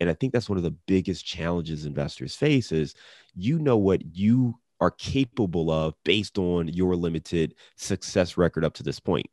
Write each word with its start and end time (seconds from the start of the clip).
And 0.00 0.08
I 0.08 0.14
think 0.14 0.32
that's 0.32 0.48
one 0.48 0.58
of 0.58 0.64
the 0.64 0.76
biggest 0.86 1.24
challenges 1.26 1.84
investors 1.84 2.36
face 2.36 2.72
is 2.72 2.94
you 3.34 3.58
know 3.58 3.76
what 3.76 4.02
you 4.16 4.54
are 4.80 4.90
capable 4.92 5.70
of 5.70 5.94
based 6.04 6.38
on 6.38 6.68
your 6.68 6.94
limited 6.96 7.54
success 7.76 8.36
record 8.36 8.64
up 8.64 8.74
to 8.74 8.82
this 8.82 9.00
point. 9.00 9.26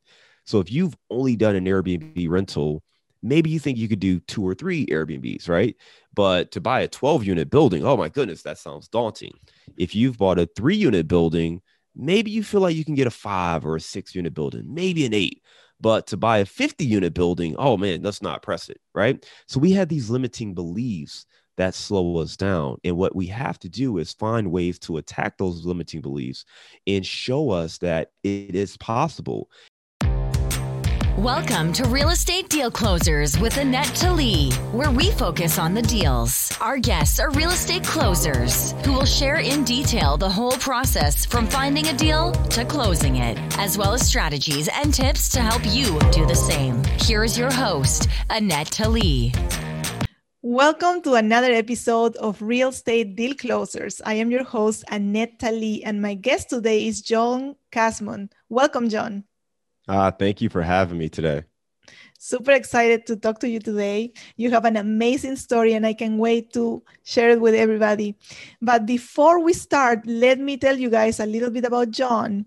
So 0.45 0.59
if 0.59 0.71
you've 0.71 0.95
only 1.09 1.35
done 1.35 1.55
an 1.55 1.65
Airbnb 1.65 2.29
rental, 2.29 2.83
maybe 3.21 3.49
you 3.49 3.59
think 3.59 3.77
you 3.77 3.87
could 3.87 3.99
do 3.99 4.19
two 4.21 4.47
or 4.47 4.53
three 4.53 4.85
Airbnbs, 4.87 5.49
right? 5.49 5.75
But 6.13 6.51
to 6.51 6.61
buy 6.61 6.81
a 6.81 6.87
12 6.87 7.25
unit 7.25 7.49
building, 7.49 7.85
oh 7.85 7.97
my 7.97 8.09
goodness, 8.09 8.43
that 8.43 8.57
sounds 8.57 8.87
daunting. 8.87 9.33
If 9.77 9.95
you've 9.95 10.17
bought 10.17 10.39
a 10.39 10.47
three 10.55 10.75
unit 10.77 11.07
building, 11.07 11.61
maybe 11.95 12.31
you 12.31 12.43
feel 12.43 12.61
like 12.61 12.75
you 12.75 12.85
can 12.85 12.95
get 12.95 13.07
a 13.07 13.11
five 13.11 13.65
or 13.65 13.75
a 13.75 13.81
six 13.81 14.13
unit 14.13 14.33
building, 14.33 14.73
maybe 14.73 15.05
an 15.05 15.13
eight. 15.13 15.41
But 15.81 16.07
to 16.07 16.17
buy 16.17 16.39
a 16.39 16.45
50 16.45 16.85
unit 16.85 17.13
building, 17.13 17.55
oh 17.57 17.77
man, 17.77 18.01
let's 18.01 18.21
not 18.21 18.41
press 18.41 18.69
it, 18.69 18.79
right? 18.93 19.25
So 19.47 19.59
we 19.59 19.71
had 19.71 19.89
these 19.89 20.09
limiting 20.09 20.53
beliefs 20.53 21.25
that 21.57 21.73
slow 21.73 22.17
us 22.17 22.35
down. 22.35 22.77
And 22.83 22.97
what 22.97 23.15
we 23.15 23.27
have 23.27 23.59
to 23.59 23.69
do 23.69 23.97
is 23.97 24.13
find 24.13 24.51
ways 24.51 24.79
to 24.79 24.97
attack 24.97 25.37
those 25.37 25.65
limiting 25.65 26.01
beliefs 26.01 26.45
and 26.87 27.05
show 27.05 27.49
us 27.49 27.77
that 27.79 28.11
it 28.23 28.55
is 28.55 28.77
possible. 28.77 29.49
Welcome 31.17 31.71
to 31.71 31.87
Real 31.87 32.09
Estate 32.09 32.49
Deal 32.49 32.69
Closers 32.69 33.39
with 33.39 33.55
Annette 33.55 33.95
Talley, 33.95 34.51
where 34.73 34.91
we 34.91 35.11
focus 35.11 35.57
on 35.57 35.73
the 35.73 35.81
deals. 35.81 36.51
Our 36.59 36.77
guests 36.77 37.21
are 37.21 37.31
real 37.31 37.51
estate 37.51 37.85
closers 37.85 38.73
who 38.83 38.91
will 38.91 39.05
share 39.05 39.37
in 39.37 39.63
detail 39.63 40.17
the 40.17 40.29
whole 40.29 40.57
process 40.57 41.25
from 41.25 41.47
finding 41.47 41.87
a 41.87 41.93
deal 41.93 42.33
to 42.33 42.65
closing 42.65 43.15
it, 43.15 43.37
as 43.57 43.77
well 43.77 43.93
as 43.93 44.05
strategies 44.05 44.67
and 44.67 44.93
tips 44.93 45.29
to 45.29 45.39
help 45.39 45.61
you 45.63 45.97
do 46.11 46.25
the 46.25 46.35
same. 46.35 46.83
Here's 46.99 47.37
your 47.37 47.51
host, 47.51 48.09
Annette 48.29 48.71
Talley. 48.71 49.31
Welcome 50.41 51.01
to 51.03 51.13
another 51.13 51.53
episode 51.53 52.17
of 52.17 52.41
Real 52.41 52.69
Estate 52.69 53.15
Deal 53.15 53.35
Closers. 53.35 54.01
I 54.05 54.15
am 54.15 54.31
your 54.31 54.43
host, 54.43 54.83
Annette 54.91 55.39
Talley, 55.39 55.81
and 55.81 56.01
my 56.01 56.15
guest 56.15 56.49
today 56.49 56.85
is 56.85 57.01
John 57.01 57.55
Casmon. 57.71 58.31
Welcome, 58.49 58.89
John. 58.89 59.23
Uh, 59.87 60.11
thank 60.11 60.41
you 60.41 60.49
for 60.49 60.61
having 60.61 60.97
me 60.97 61.09
today. 61.09 61.43
Super 62.17 62.51
excited 62.51 63.05
to 63.05 63.15
talk 63.15 63.39
to 63.39 63.49
you 63.49 63.59
today. 63.59 64.11
You 64.35 64.49
have 64.49 64.65
an 64.65 64.77
amazing 64.77 65.35
story, 65.35 65.73
and 65.73 65.85
I 65.85 65.93
can 65.93 66.17
wait 66.17 66.53
to 66.53 66.81
share 67.03 67.29
it 67.29 67.41
with 67.41 67.53
everybody. 67.53 68.15
But 68.61 68.85
before 68.85 69.39
we 69.43 69.53
start, 69.53 70.07
let 70.07 70.39
me 70.39 70.57
tell 70.57 70.77
you 70.77 70.89
guys 70.89 71.19
a 71.19 71.25
little 71.25 71.51
bit 71.51 71.65
about 71.65 71.91
John. 71.91 72.45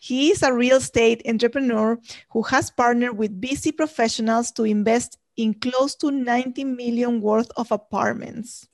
He 0.00 0.30
is 0.30 0.42
a 0.42 0.52
real 0.52 0.78
estate 0.78 1.22
entrepreneur 1.28 1.98
who 2.30 2.42
has 2.42 2.70
partnered 2.70 3.16
with 3.16 3.40
BC 3.40 3.76
professionals 3.76 4.50
to 4.52 4.64
invest 4.64 5.18
in 5.36 5.54
close 5.54 5.94
to 5.96 6.10
90 6.10 6.64
million 6.64 7.20
worth 7.20 7.50
of 7.56 7.70
apartments. 7.70 8.66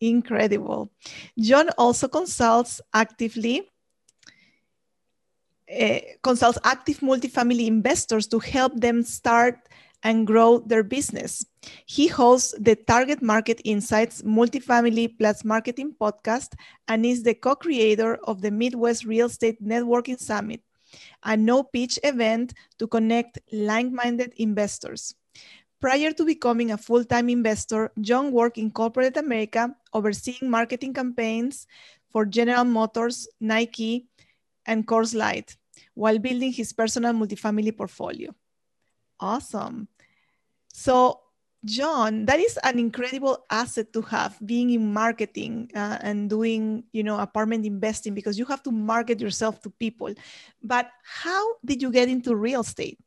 Incredible. 0.00 0.90
John 1.38 1.68
also 1.76 2.08
consults 2.08 2.80
actively 2.94 3.68
uh, 5.78 6.00
consults 6.22 6.58
active 6.64 6.98
multifamily 6.98 7.66
investors 7.66 8.26
to 8.26 8.38
help 8.38 8.74
them 8.74 9.02
start 9.02 9.56
and 10.02 10.26
grow 10.26 10.58
their 10.60 10.82
business. 10.82 11.44
He 11.86 12.06
hosts 12.08 12.54
the 12.58 12.74
Target 12.74 13.22
Market 13.22 13.60
Insights 13.64 14.22
Multifamily 14.22 15.18
Plus 15.18 15.44
Marketing 15.44 15.94
podcast 16.00 16.54
and 16.88 17.04
is 17.04 17.22
the 17.22 17.34
co 17.34 17.54
creator 17.54 18.16
of 18.24 18.40
the 18.40 18.50
Midwest 18.50 19.04
Real 19.04 19.26
Estate 19.26 19.62
Networking 19.62 20.18
Summit, 20.18 20.62
a 21.22 21.36
no 21.36 21.62
pitch 21.62 21.98
event 22.02 22.54
to 22.78 22.86
connect 22.86 23.38
like 23.52 23.90
minded 23.92 24.32
investors. 24.36 25.14
Prior 25.80 26.12
to 26.12 26.24
becoming 26.24 26.72
a 26.72 26.78
full 26.78 27.04
time 27.04 27.28
investor, 27.28 27.92
John 28.00 28.32
worked 28.32 28.58
in 28.58 28.70
corporate 28.70 29.16
America, 29.16 29.74
overseeing 29.92 30.50
marketing 30.50 30.94
campaigns 30.94 31.66
for 32.10 32.24
General 32.24 32.64
Motors, 32.64 33.28
Nike, 33.40 34.08
and 34.66 34.86
Coors 34.86 35.14
Light 35.14 35.56
while 36.00 36.18
building 36.18 36.50
his 36.50 36.72
personal 36.72 37.12
multifamily 37.12 37.76
portfolio. 37.76 38.34
Awesome. 39.20 39.86
So, 40.72 41.20
John, 41.62 42.24
that 42.24 42.40
is 42.40 42.58
an 42.64 42.78
incredible 42.78 43.44
asset 43.50 43.92
to 43.92 44.00
have 44.08 44.38
being 44.40 44.70
in 44.70 44.94
marketing 44.94 45.70
uh, 45.76 45.98
and 46.00 46.30
doing, 46.30 46.84
you 46.92 47.02
know, 47.02 47.18
apartment 47.18 47.66
investing 47.66 48.14
because 48.14 48.38
you 48.38 48.46
have 48.46 48.62
to 48.62 48.72
market 48.72 49.20
yourself 49.20 49.60
to 49.60 49.68
people. 49.68 50.14
But 50.62 50.90
how 51.04 51.56
did 51.62 51.82
you 51.82 51.92
get 51.92 52.08
into 52.08 52.34
real 52.34 52.62
estate? 52.62 52.98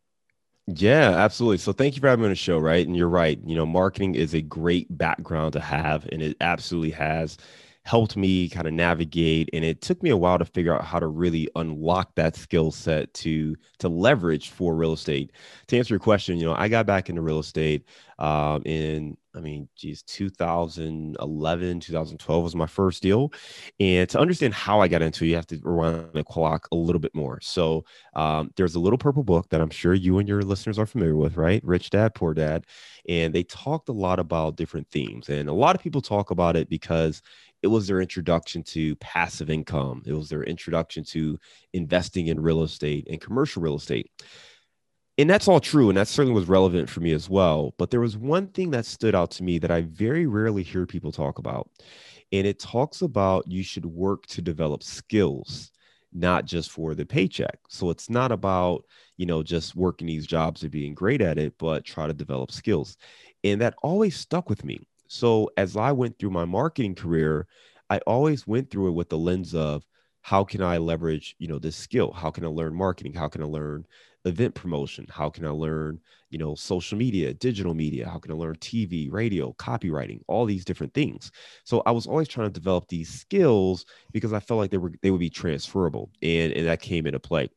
Yeah, 0.67 1.17
absolutely. 1.17 1.57
So 1.57 1.73
thank 1.73 1.96
you 1.96 2.00
for 2.00 2.09
having 2.09 2.22
me 2.22 2.28
on 2.28 2.31
the 2.31 2.35
show, 2.35 2.59
right? 2.59 2.85
And 2.85 2.96
you're 2.96 3.09
right. 3.09 3.40
You 3.44 3.56
know, 3.56 3.66
marketing 3.66 4.13
is 4.13 4.35
a 4.35 4.41
great 4.41 4.85
background 4.96 5.53
to 5.53 5.59
have, 5.59 6.07
and 6.12 6.22
it 6.22 6.38
absolutely 6.41 6.91
has 6.91 7.38
helped 7.85 8.16
me 8.16 8.47
kind 8.47 8.66
of 8.66 8.73
navigate 8.73 9.49
and 9.51 9.66
it 9.66 9.81
took 9.81 10.01
me 10.01 10.09
a 10.09 10.17
while 10.17 10.39
to 10.39 10.45
figure 10.45 10.73
out 10.73 10.85
how 10.85 10.99
to 10.99 11.07
really 11.07 11.49
unlock 11.55 12.16
that 12.16 12.35
skill 12.35 12.71
set 12.71 13.13
to 13.13 13.55
to 13.79 13.89
leverage 13.89 14.49
for 14.49 14.73
real 14.75 14.94
estate. 14.94 15.31
To 15.67 15.77
answer 15.77 15.93
your 15.93 15.99
question 15.99 16.38
you 16.38 16.45
know 16.45 16.55
i 16.57 16.67
got 16.67 16.85
back 16.85 17.09
into 17.09 17.22
real 17.22 17.39
estate 17.39 17.85
um, 18.19 18.62
in 18.66 19.18
i 19.35 19.40
mean 19.40 19.68
geez 19.75 20.03
2011 20.03 21.79
2012 21.79 22.44
was 22.44 22.56
my 22.56 22.66
first 22.68 23.03
deal. 23.03 23.31
And 23.79 24.09
to 24.09 24.19
understand 24.19 24.53
how 24.53 24.79
i 24.79 24.88
got 24.88 25.01
into 25.01 25.25
it 25.25 25.28
you 25.29 25.35
have 25.35 25.47
to 25.47 25.59
rewind 25.63 26.09
the 26.13 26.23
clock 26.23 26.68
a 26.72 26.75
little 26.75 27.00
bit 27.00 27.13
more. 27.16 27.40
So 27.41 27.85
um, 28.16 28.52
there's 28.56 28.75
a 28.75 28.79
little 28.79 28.97
purple 28.97 29.23
book 29.23 29.50
that 29.50 29.62
i'm 29.62 29.69
sure 29.69 29.94
you 29.94 30.19
and 30.19 30.28
your 30.28 30.41
listeners 30.41 30.79
are 30.79 30.85
familiar 30.85 31.16
with 31.16 31.38
right? 31.38 31.63
Rich 31.63 31.91
dad 31.91 32.16
poor 32.16 32.34
dad. 32.34 32.66
And 33.09 33.34
they 33.34 33.44
talked 33.44 33.90
a 33.90 33.94
lot 33.94 34.19
about 34.19 34.56
different 34.56 34.90
themes. 34.90 35.29
And 35.29 35.50
a 35.50 35.53
lot 35.53 35.75
of 35.75 35.81
people 35.81 36.02
talk 36.02 36.31
about 36.31 36.56
it 36.56 36.69
because 36.69 37.22
it 37.62 37.68
was 37.68 37.88
their 37.88 38.02
introduction 38.02 38.63
to 38.63 38.96
passive 38.97 39.50
income. 39.50 40.03
It 40.06 40.13
was 40.13 40.29
their 40.29 40.44
introduction 40.44 41.03
to 41.06 41.40
investing 41.73 42.28
in 42.28 42.40
real 42.40 42.63
estate 42.63 43.07
and 43.09 43.22
commercial 43.22 43.62
real 43.62 43.75
estate. 43.75 44.12
And 45.18 45.29
that's 45.29 45.47
all 45.47 45.59
true. 45.59 45.90
And 45.90 45.97
that 45.97 46.07
certainly 46.07 46.34
was 46.35 46.47
relevant 46.47 46.90
for 46.90 47.00
me 47.00 47.12
as 47.12 47.29
well. 47.29 47.74
But 47.78 47.91
there 47.91 48.00
was 48.00 48.18
one 48.18 48.47
thing 48.47 48.72
that 48.72 48.85
stood 48.85 49.13
out 49.13 49.31
to 49.31 49.44
me 49.44 49.59
that 49.59 49.72
I 49.72 49.81
very 49.81 50.25
rarely 50.25 50.63
hear 50.63 50.85
people 50.88 51.12
talk 51.12 51.38
about. 51.38 51.69
And 52.31 52.47
it 52.47 52.59
talks 52.59 53.01
about 53.01 53.47
you 53.47 53.63
should 53.63 53.85
work 53.85 54.25
to 54.28 54.41
develop 54.41 54.81
skills, 54.81 55.72
not 56.12 56.46
just 56.46 56.72
for 56.72 56.96
the 56.96 57.06
paycheck. 57.06 57.59
So 57.69 57.91
it's 57.91 58.09
not 58.09 58.31
about, 58.31 58.85
you 59.18 59.28
know, 59.28 59.44
just 59.44 59.75
working 59.75 60.07
these 60.07 60.25
jobs 60.25 60.63
and 60.63 60.72
being 60.72 60.96
great 60.96 61.22
at 61.22 61.38
it, 61.38 61.53
but 61.59 61.85
try 61.85 62.07
to 62.07 62.13
develop 62.13 62.52
skills. 62.52 62.97
And 63.44 63.62
that 63.62 63.75
always 63.84 64.16
stuck 64.16 64.50
with 64.50 64.63
me 64.63 64.88
so 65.07 65.52
as 65.57 65.78
I 65.78 65.91
went 65.91 66.18
through 66.18 66.31
my 66.31 66.46
marketing 66.46 66.96
career, 66.96 67.46
I 67.90 68.00
always 68.00 68.47
went 68.47 68.72
through 68.72 68.88
it 68.88 68.94
with 68.94 69.09
the 69.09 69.18
lens 69.18 69.53
of 69.53 69.84
how 70.23 70.44
can 70.45 70.61
I 70.61 70.78
leverage, 70.78 71.35
you 71.38 71.47
know, 71.47 71.59
this 71.59 71.75
skill? 71.75 72.11
How 72.13 72.31
can 72.31 72.45
I 72.45 72.47
learn 72.47 72.73
marketing? 72.73 73.13
How 73.13 73.28
can 73.28 73.44
I 73.44 73.45
learn 73.45 73.85
event 74.23 74.56
promotion? 74.56 75.06
How 75.09 75.29
can 75.29 75.45
I 75.45 75.50
learn, 75.50 76.00
you 76.29 76.38
know, 76.38 76.56
social 76.56 76.97
media, 76.97 77.34
digital 77.34 77.73
media? 77.73 78.07
How 78.07 78.19
can 78.19 78.31
I 78.31 78.35
learn 78.35 78.56
TV, 78.56 79.11
radio, 79.11 79.51
copywriting, 79.53 80.22
all 80.28 80.45
these 80.45 80.63
different 80.63 80.94
things? 80.94 81.29
So 81.66 81.84
I 81.85 81.91
was 81.91 82.07
always 82.07 82.29
trying 82.29 82.47
to 82.47 82.53
develop 82.53 82.88
these 82.88 83.09
skills 83.09 83.85
because 84.13 84.31
I 84.31 84.39
felt 84.39 84.59
like 84.59 84.72
they 84.72 84.78
were 84.78 84.94
they 85.01 85.11
would 85.11 85.19
be 85.19 85.29
transferable 85.29 86.09
and, 86.22 86.53
and 86.53 86.67
that 86.67 86.81
came 86.81 87.05
into 87.05 87.19
play 87.19 87.50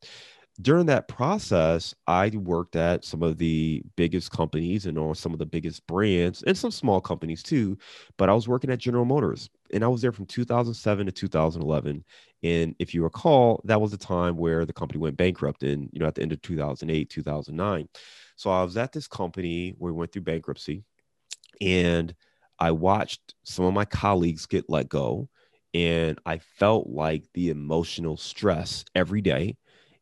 during 0.61 0.87
that 0.87 1.09
process, 1.09 1.95
I 2.07 2.29
worked 2.31 2.77
at 2.77 3.05
some 3.05 3.23
of 3.23 3.39
the 3.39 3.83
biggest 3.97 4.31
companies 4.31 4.87
and 4.87 4.99
on 4.99 5.15
some 5.15 5.33
of 5.33 5.39
the 5.39 5.47
biggest 5.47 5.87
brands 5.87 6.43
and 6.43 6.57
some 6.57 6.71
small 6.71 7.01
companies 7.01 7.43
too. 7.43 7.79
But 8.17 8.29
I 8.29 8.35
was 8.35 8.49
working 8.49 8.71
at 8.71 8.79
General 8.79 9.05
Motors 9.05 9.51
and 9.73 9.85
I 9.85 9.89
was 9.89 10.01
there 10.01 10.13
from 10.13 10.27
2007 10.27 11.07
to 11.07 11.13
2011. 11.13 12.05
And 12.43 12.75
if 12.79 12.95
you 12.95 13.03
recall, 13.03 13.61
that 13.65 13.81
was 13.81 13.91
the 13.91 13.97
time 13.99 14.37
where 14.37 14.65
the 14.65 14.73
company 14.73 14.99
went 15.01 15.17
bankrupt 15.17 15.63
in, 15.63 15.89
you 15.93 16.01
know, 16.01 16.07
at 16.07 16.15
the 16.15 16.23
end 16.23 16.33
of 16.33 16.41
2008, 16.43 17.11
2009. 17.11 17.89
So 18.37 18.51
I 18.51 18.63
was 18.63 18.77
at 18.77 18.93
this 18.93 19.09
company 19.09 19.75
where 19.79 19.93
we 19.93 19.99
went 19.99 20.13
through 20.13 20.23
bankruptcy 20.23 20.85
and 21.61 22.15
I 22.59 22.71
watched 22.71 23.35
some 23.45 23.65
of 23.65 23.75
my 23.75 23.85
colleagues 23.85 24.47
get 24.47 24.71
let 24.71 24.89
go. 24.89 25.29
And 25.75 26.19
I 26.25 26.39
felt 26.39 26.87
like 26.87 27.25
the 27.35 27.51
emotional 27.51 28.17
stress 28.17 28.85
every 28.95 29.21
day 29.21 29.57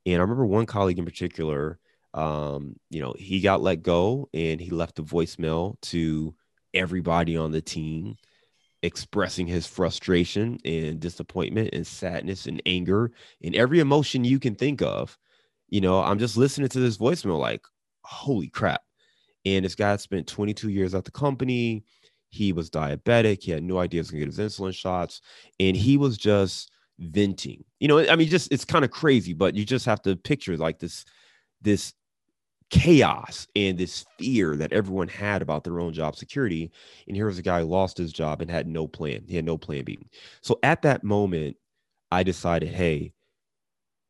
and 0.06 0.16
I 0.16 0.20
remember 0.20 0.46
one 0.46 0.66
colleague 0.66 0.98
in 0.98 1.04
particular, 1.04 1.78
um, 2.12 2.76
you 2.90 3.00
know, 3.00 3.14
he 3.18 3.40
got 3.40 3.62
let 3.62 3.82
go 3.82 4.28
and 4.32 4.60
he 4.60 4.70
left 4.70 4.98
a 4.98 5.02
voicemail 5.02 5.80
to 5.82 6.34
everybody 6.72 7.36
on 7.36 7.52
the 7.52 7.60
team 7.60 8.16
expressing 8.82 9.46
his 9.46 9.66
frustration 9.66 10.58
and 10.64 11.00
disappointment 11.00 11.70
and 11.72 11.86
sadness 11.86 12.46
and 12.46 12.60
anger 12.66 13.10
and 13.42 13.54
every 13.54 13.80
emotion 13.80 14.24
you 14.24 14.38
can 14.38 14.54
think 14.54 14.82
of. 14.82 15.16
You 15.70 15.80
know, 15.80 16.02
I'm 16.02 16.18
just 16.18 16.36
listening 16.36 16.68
to 16.68 16.80
this 16.80 16.98
voicemail 16.98 17.38
like, 17.38 17.64
holy 18.02 18.48
crap. 18.48 18.82
And 19.46 19.64
this 19.64 19.74
guy 19.74 19.96
spent 19.96 20.26
22 20.26 20.68
years 20.68 20.94
at 20.94 21.04
the 21.04 21.10
company. 21.10 21.84
He 22.28 22.52
was 22.52 22.70
diabetic. 22.70 23.42
He 23.42 23.52
had 23.52 23.62
no 23.62 23.78
idea 23.78 23.98
he 23.98 24.00
was 24.00 24.10
going 24.10 24.20
to 24.20 24.26
get 24.26 24.36
his 24.36 24.54
insulin 24.54 24.74
shots. 24.74 25.22
And 25.58 25.76
he 25.76 25.96
was 25.96 26.18
just 26.18 26.70
venting. 26.98 27.64
You 27.80 27.88
know, 27.88 27.98
I 27.98 28.16
mean, 28.16 28.28
just 28.28 28.52
it's 28.52 28.64
kind 28.64 28.84
of 28.84 28.90
crazy, 28.90 29.32
but 29.32 29.54
you 29.54 29.64
just 29.64 29.86
have 29.86 30.02
to 30.02 30.16
picture 30.16 30.56
like 30.56 30.78
this, 30.78 31.04
this 31.62 31.92
chaos 32.70 33.46
and 33.54 33.78
this 33.78 34.04
fear 34.18 34.56
that 34.56 34.72
everyone 34.72 35.08
had 35.08 35.42
about 35.42 35.64
their 35.64 35.80
own 35.80 35.92
job 35.92 36.16
security. 36.16 36.72
And 37.06 37.16
here 37.16 37.26
was 37.26 37.38
a 37.38 37.42
guy 37.42 37.60
who 37.60 37.66
lost 37.66 37.98
his 37.98 38.12
job 38.12 38.40
and 38.40 38.50
had 38.50 38.66
no 38.66 38.86
plan. 38.86 39.24
He 39.28 39.36
had 39.36 39.44
no 39.44 39.58
plan 39.58 39.84
B. 39.84 39.98
So 40.40 40.58
at 40.62 40.82
that 40.82 41.04
moment, 41.04 41.56
I 42.10 42.22
decided, 42.22 42.70
hey, 42.70 43.12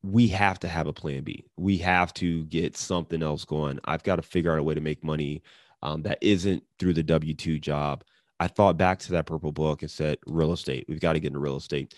we 0.03 0.29
have 0.29 0.59
to 0.61 0.69
have 0.69 0.87
a 0.87 0.93
plan 0.93 1.25
B. 1.25 1.45
We 1.57 1.79
have 1.79 2.13
to 2.15 2.45
get 2.45 2.77
something 2.77 3.23
else 3.23 3.45
going. 3.45 3.81
I've 3.85 4.03
got 4.03 4.17
to 4.17 4.23
figure 4.23 4.53
out 4.53 4.59
a 4.59 4.63
way 4.63 4.75
to 4.75 4.81
make 4.81 5.03
money 5.03 5.43
um, 5.83 6.03
that 6.03 6.19
isn't 6.21 6.63
through 6.79 6.95
the 6.95 7.03
W 7.03 7.35
2 7.35 7.59
job. 7.59 8.05
I 8.41 8.49
thought 8.49 8.77
back 8.77 8.99
to 9.01 9.13
that 9.13 9.27
purple 9.27 9.53
book 9.53 9.83
and 9.83 9.91
said, 9.91 10.19
real 10.27 10.53
estate. 10.53 10.85
We've 10.89 11.01
got 11.01 11.15
to 11.15 11.21
get 11.21 11.29
into 11.29 11.39
real 11.39 11.57
estate. 11.57 11.95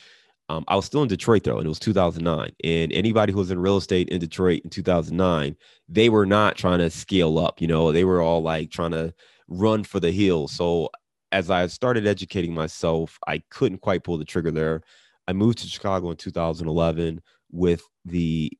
Um, 0.48 0.64
I 0.68 0.76
was 0.76 0.84
still 0.84 1.02
in 1.02 1.08
Detroit 1.08 1.44
though, 1.44 1.58
and 1.58 1.66
it 1.66 1.68
was 1.68 1.78
2009. 1.78 2.52
And 2.62 2.92
anybody 2.92 3.32
who 3.32 3.38
was 3.38 3.50
in 3.50 3.58
real 3.58 3.76
estate 3.76 4.08
in 4.10 4.20
Detroit 4.20 4.62
in 4.62 4.70
2009, 4.70 5.56
they 5.88 6.08
were 6.08 6.26
not 6.26 6.56
trying 6.56 6.78
to 6.78 6.90
scale 6.90 7.38
up. 7.38 7.60
You 7.60 7.66
know, 7.66 7.90
they 7.90 8.04
were 8.04 8.22
all 8.22 8.42
like 8.42 8.70
trying 8.70 8.92
to 8.92 9.12
run 9.48 9.82
for 9.84 9.98
the 9.98 10.12
hills. 10.12 10.52
So 10.52 10.90
as 11.32 11.50
I 11.50 11.66
started 11.66 12.06
educating 12.06 12.54
myself, 12.54 13.18
I 13.26 13.42
couldn't 13.50 13.80
quite 13.80 14.04
pull 14.04 14.18
the 14.18 14.24
trigger 14.24 14.52
there. 14.52 14.82
I 15.26 15.32
moved 15.32 15.58
to 15.58 15.66
Chicago 15.66 16.10
in 16.10 16.16
2011 16.16 17.20
with 17.50 17.82
the 18.04 18.52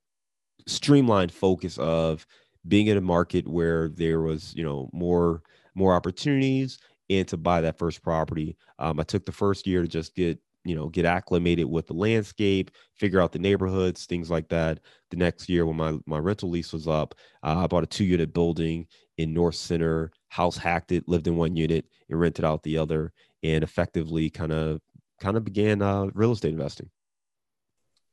streamlined 0.67 1.33
focus 1.33 1.79
of 1.79 2.27
being 2.67 2.89
in 2.89 2.97
a 2.97 3.01
market 3.01 3.47
where 3.47 3.89
there 3.89 4.21
was, 4.21 4.53
you 4.57 4.65
know, 4.65 4.91
more 4.93 5.43
more 5.77 5.95
opportunities 5.95 6.79
and 7.11 7.29
to 7.29 7.37
buy 7.37 7.61
that 7.61 7.79
first 7.79 8.03
property. 8.03 8.57
Um, 8.79 8.99
I 8.99 9.03
took 9.05 9.27
the 9.27 9.33
first 9.33 9.67
year 9.67 9.83
to 9.83 9.89
just 9.89 10.15
get 10.15 10.41
you 10.67 10.75
know 10.75 10.89
get 10.89 11.05
acclimated 11.05 11.67
with 11.67 11.87
the 11.87 11.95
landscape 11.95 12.71
figure 12.95 13.21
out 13.21 13.33
the 13.33 13.39
neighborhoods 13.39 14.07
things 14.07 14.31
like 14.31 14.49
that. 14.49 14.81
The 15.11 15.17
next 15.17 15.49
year 15.49 15.65
when 15.67 15.77
my 15.77 15.99
my 16.07 16.19
rental 16.19 16.51
lease 16.51 16.73
was 16.73 16.89
up 16.89 17.15
uh, 17.45 17.61
i 17.63 17.67
bought 17.67 17.85
a 17.85 17.87
two 17.87 18.05
unit 18.05 18.35
building 18.35 18.87
in 19.19 19.33
north 19.33 19.55
center 19.55 20.11
house 20.29 20.57
hacked 20.57 20.91
it 20.91 21.09
lived 21.09 21.29
in 21.29 21.37
one 21.37 21.57
unit 21.57 21.87
and 22.11 22.19
rented 22.19 22.45
out 22.45 22.63
the 22.65 22.77
other 22.77 23.13
and 23.43 23.63
effectively 23.63 24.29
kind 24.29 24.53
of 24.53 24.81
kind 25.21 25.37
of 25.37 25.45
began 25.45 25.83
uh, 25.83 26.07
real 26.15 26.33
estate 26.33 26.53
investing. 26.53 26.91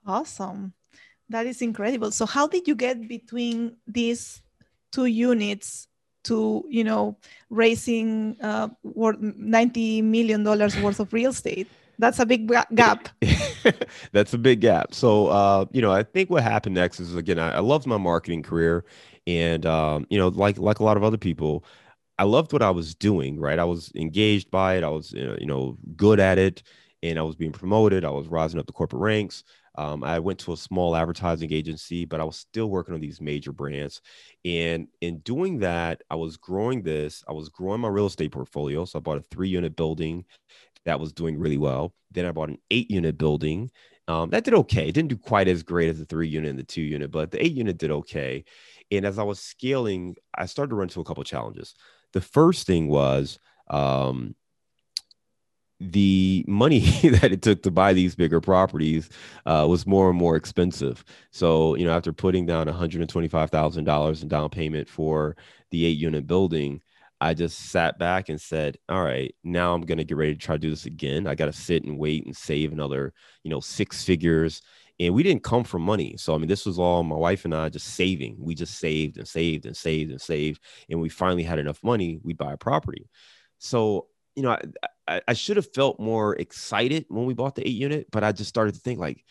Awesome. 0.06 0.74
That 1.30 1.46
is 1.48 1.62
incredible. 1.62 2.12
So 2.12 2.26
how 2.26 2.48
did 2.48 2.68
you 2.68 2.76
get 2.76 3.08
between 3.08 3.78
these 3.88 4.42
two 4.92 5.06
units 5.06 5.88
to 6.26 6.64
you 6.70 6.84
know 6.84 7.18
raising 7.50 8.38
uh, 8.42 8.70
90 8.84 10.02
million 10.04 10.44
dollars 10.44 10.80
worth 10.80 11.00
of 11.00 11.12
real 11.12 11.32
estate 11.32 11.68
that's 12.04 12.20
a 12.20 12.26
big 12.26 12.52
gap. 12.76 13.10
That's 14.12 14.34
a 14.34 14.38
big 14.38 14.60
gap. 14.62 14.94
So, 14.94 15.28
uh, 15.28 15.66
you 15.72 15.82
know, 15.82 15.92
I 15.92 16.04
think 16.04 16.30
what 16.30 16.44
happened 16.44 16.76
next 16.76 17.00
is 17.00 17.16
again, 17.16 17.40
I, 17.40 17.54
I 17.54 17.60
loved 17.60 17.88
my 17.88 17.98
marketing 17.98 18.44
career, 18.44 18.84
and 19.26 19.66
um, 19.66 20.06
you 20.10 20.18
know, 20.18 20.28
like 20.28 20.58
like 20.58 20.80
a 20.80 20.84
lot 20.84 20.98
of 20.98 21.04
other 21.04 21.18
people, 21.18 21.64
I 22.20 22.24
loved 22.26 22.52
what 22.52 22.62
I 22.62 22.72
was 22.72 22.94
doing. 22.94 23.40
Right, 23.40 23.60
I 23.60 23.64
was 23.64 23.92
engaged 23.96 24.52
by 24.52 24.76
it. 24.76 24.84
I 24.84 24.90
was, 24.90 25.14
you 25.14 25.46
know, 25.46 25.78
good 25.96 26.20
at 26.20 26.38
it, 26.38 26.64
and 27.02 27.18
I 27.18 27.22
was 27.22 27.36
being 27.36 27.54
promoted. 27.54 28.04
I 28.06 28.10
was 28.10 28.28
rising 28.28 28.60
up 28.60 28.68
the 28.68 28.74
corporate 28.74 29.02
ranks. 29.02 29.44
Um, 29.76 30.04
I 30.04 30.20
went 30.20 30.38
to 30.40 30.54
a 30.54 30.58
small 30.58 30.96
advertising 30.96 31.52
agency, 31.52 32.06
but 32.06 32.20
I 32.20 32.24
was 32.24 32.36
still 32.38 32.70
working 32.70 32.94
on 32.94 33.02
these 33.02 33.20
major 33.20 33.52
brands. 33.52 34.02
And 34.46 34.88
in 35.02 35.20
doing 35.20 35.60
that, 35.60 36.04
I 36.12 36.16
was 36.16 36.38
growing 36.38 36.84
this. 36.84 37.24
I 37.28 37.32
was 37.34 37.50
growing 37.50 37.82
my 37.82 37.88
real 37.88 38.06
estate 38.06 38.32
portfolio. 38.32 38.86
So 38.86 39.00
I 39.00 39.02
bought 39.02 39.18
a 39.18 39.26
three 39.32 39.50
unit 39.50 39.76
building 39.76 40.26
that 40.86 41.00
was 41.00 41.14
doing 41.14 41.38
really 41.38 41.58
well. 41.58 41.94
Then 42.12 42.26
I 42.26 42.32
bought 42.32 42.50
an 42.50 42.60
eight 42.72 42.92
unit 42.92 43.18
building. 43.18 43.72
Um, 44.08 44.30
that 44.32 44.44
did 44.44 44.54
okay. 44.54 44.90
It 44.90 44.94
didn't 44.94 45.10
do 45.10 45.18
quite 45.18 45.48
as 45.48 45.64
great 45.64 45.90
as 45.90 46.00
the 46.00 46.06
three 46.06 46.28
unit 46.28 46.50
and 46.50 46.60
the 46.60 46.64
two 46.64 46.82
unit, 46.82 47.12
but 47.12 47.32
the 47.32 47.44
eight 47.44 47.54
unit 47.54 47.78
did 47.78 47.92
okay. 47.92 48.44
And 48.92 49.06
as 49.06 49.18
I 49.18 49.24
was 49.24 49.40
scaling, 49.40 50.16
I 50.36 50.46
started 50.46 50.72
to 50.72 50.76
run 50.76 50.86
into 50.86 51.02
a 51.02 51.06
couple 51.06 51.24
challenges. 51.24 51.74
The 52.12 52.22
first 52.22 52.68
thing 52.68 52.90
was 52.90 53.40
um, 53.70 54.36
the 55.80 56.46
money 56.48 56.80
that 57.04 57.32
it 57.32 57.42
took 57.42 57.64
to 57.64 57.72
buy 57.72 57.94
these 57.94 58.16
bigger 58.16 58.42
properties 58.42 59.10
uh, 59.46 59.66
was 59.70 59.88
more 59.88 60.10
and 60.10 60.18
more 60.18 60.36
expensive. 60.36 61.04
So, 61.32 61.76
you 61.76 61.86
know, 61.86 61.92
after 61.92 62.14
putting 62.14 62.46
down 62.46 62.68
$125,000 62.68 64.22
in 64.22 64.28
down 64.28 64.50
payment 64.50 64.88
for 64.90 65.36
the 65.72 65.86
eight 65.86 65.98
unit 65.98 66.28
building, 66.28 66.82
I 67.24 67.34
just 67.34 67.58
sat 67.72 67.98
back 67.98 68.28
and 68.28 68.40
said, 68.40 68.78
all 68.90 69.02
right, 69.02 69.34
now 69.46 69.74
I'm 69.74 69.84
going 69.84 69.98
to 69.98 70.04
get 70.04 70.18
ready 70.18 70.34
to 70.34 70.40
try 70.40 70.56
to 70.56 70.60
do 70.60 70.70
this 70.70 70.86
again. 70.86 71.26
I 71.26 71.36
got 71.36 71.46
to 71.46 71.54
sit 71.54 71.86
and 71.86 71.98
wait 71.98 72.26
and 72.26 72.36
save 72.36 72.74
another, 72.74 73.14
you 73.44 73.50
know, 73.50 73.62
six 73.62 74.04
figures. 74.04 74.62
And 75.00 75.14
we 75.14 75.24
didn't 75.24 75.42
come 75.42 75.64
from 75.64 75.84
money. 75.84 76.18
So, 76.18 76.36
I 76.36 76.38
mean, 76.38 76.50
this 76.50 76.66
was 76.66 76.78
all 76.78 77.02
my 77.02 77.16
wife 77.16 77.46
and 77.46 77.56
I 77.56 77.70
just 77.70 77.96
saving. 77.96 78.36
We 78.40 78.56
just 78.56 78.78
saved 78.78 79.18
and 79.18 79.26
saved 79.26 79.66
and 79.66 79.76
saved 79.76 80.12
and 80.12 80.20
saved. 80.20 80.62
And 80.90 81.00
we 81.00 81.08
finally 81.08 81.44
had 81.44 81.60
enough 81.60 81.82
money, 81.82 82.20
we 82.24 82.34
buy 82.34 82.52
a 82.52 82.58
property. 82.58 83.10
So, 83.58 84.08
you 84.36 84.44
know, 84.44 84.52
I, 84.52 84.62
I, 85.08 85.22
I 85.30 85.34
should 85.34 85.56
have 85.56 85.74
felt 85.74 86.02
more 86.02 86.36
excited 86.36 87.06
when 87.08 87.26
we 87.26 87.34
bought 87.34 87.56
the 87.56 87.66
eight 87.66 87.76
unit, 87.76 88.08
but 88.12 88.26
I 88.26 88.34
just 88.34 88.50
started 88.50 88.76
to 88.76 88.82
think 88.82 89.00
like, 89.00 89.24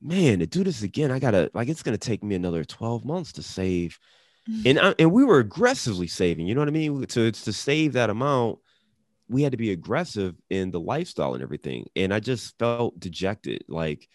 man, 0.00 0.38
to 0.38 0.46
do 0.46 0.64
this 0.64 0.82
again, 0.82 1.10
I 1.10 1.18
gotta 1.18 1.50
like 1.52 1.68
it's 1.68 1.82
gonna 1.82 1.98
take 1.98 2.24
me 2.24 2.36
another 2.36 2.64
12 2.64 3.04
months 3.04 3.32
to 3.32 3.42
save 3.42 3.98
and 4.66 4.78
I, 4.78 4.94
and 4.98 5.12
we 5.12 5.24
were 5.24 5.38
aggressively 5.38 6.06
saving. 6.06 6.46
You 6.46 6.54
know 6.54 6.60
what 6.60 6.68
I 6.68 6.72
mean? 6.72 7.06
To 7.06 7.32
to 7.32 7.52
save 7.52 7.94
that 7.94 8.10
amount, 8.10 8.58
we 9.28 9.42
had 9.42 9.52
to 9.52 9.58
be 9.58 9.72
aggressive 9.72 10.34
in 10.50 10.70
the 10.70 10.80
lifestyle 10.80 11.34
and 11.34 11.42
everything. 11.42 11.86
And 11.96 12.12
I 12.12 12.20
just 12.20 12.58
felt 12.58 12.98
dejected. 12.98 13.64
Like, 13.68 14.08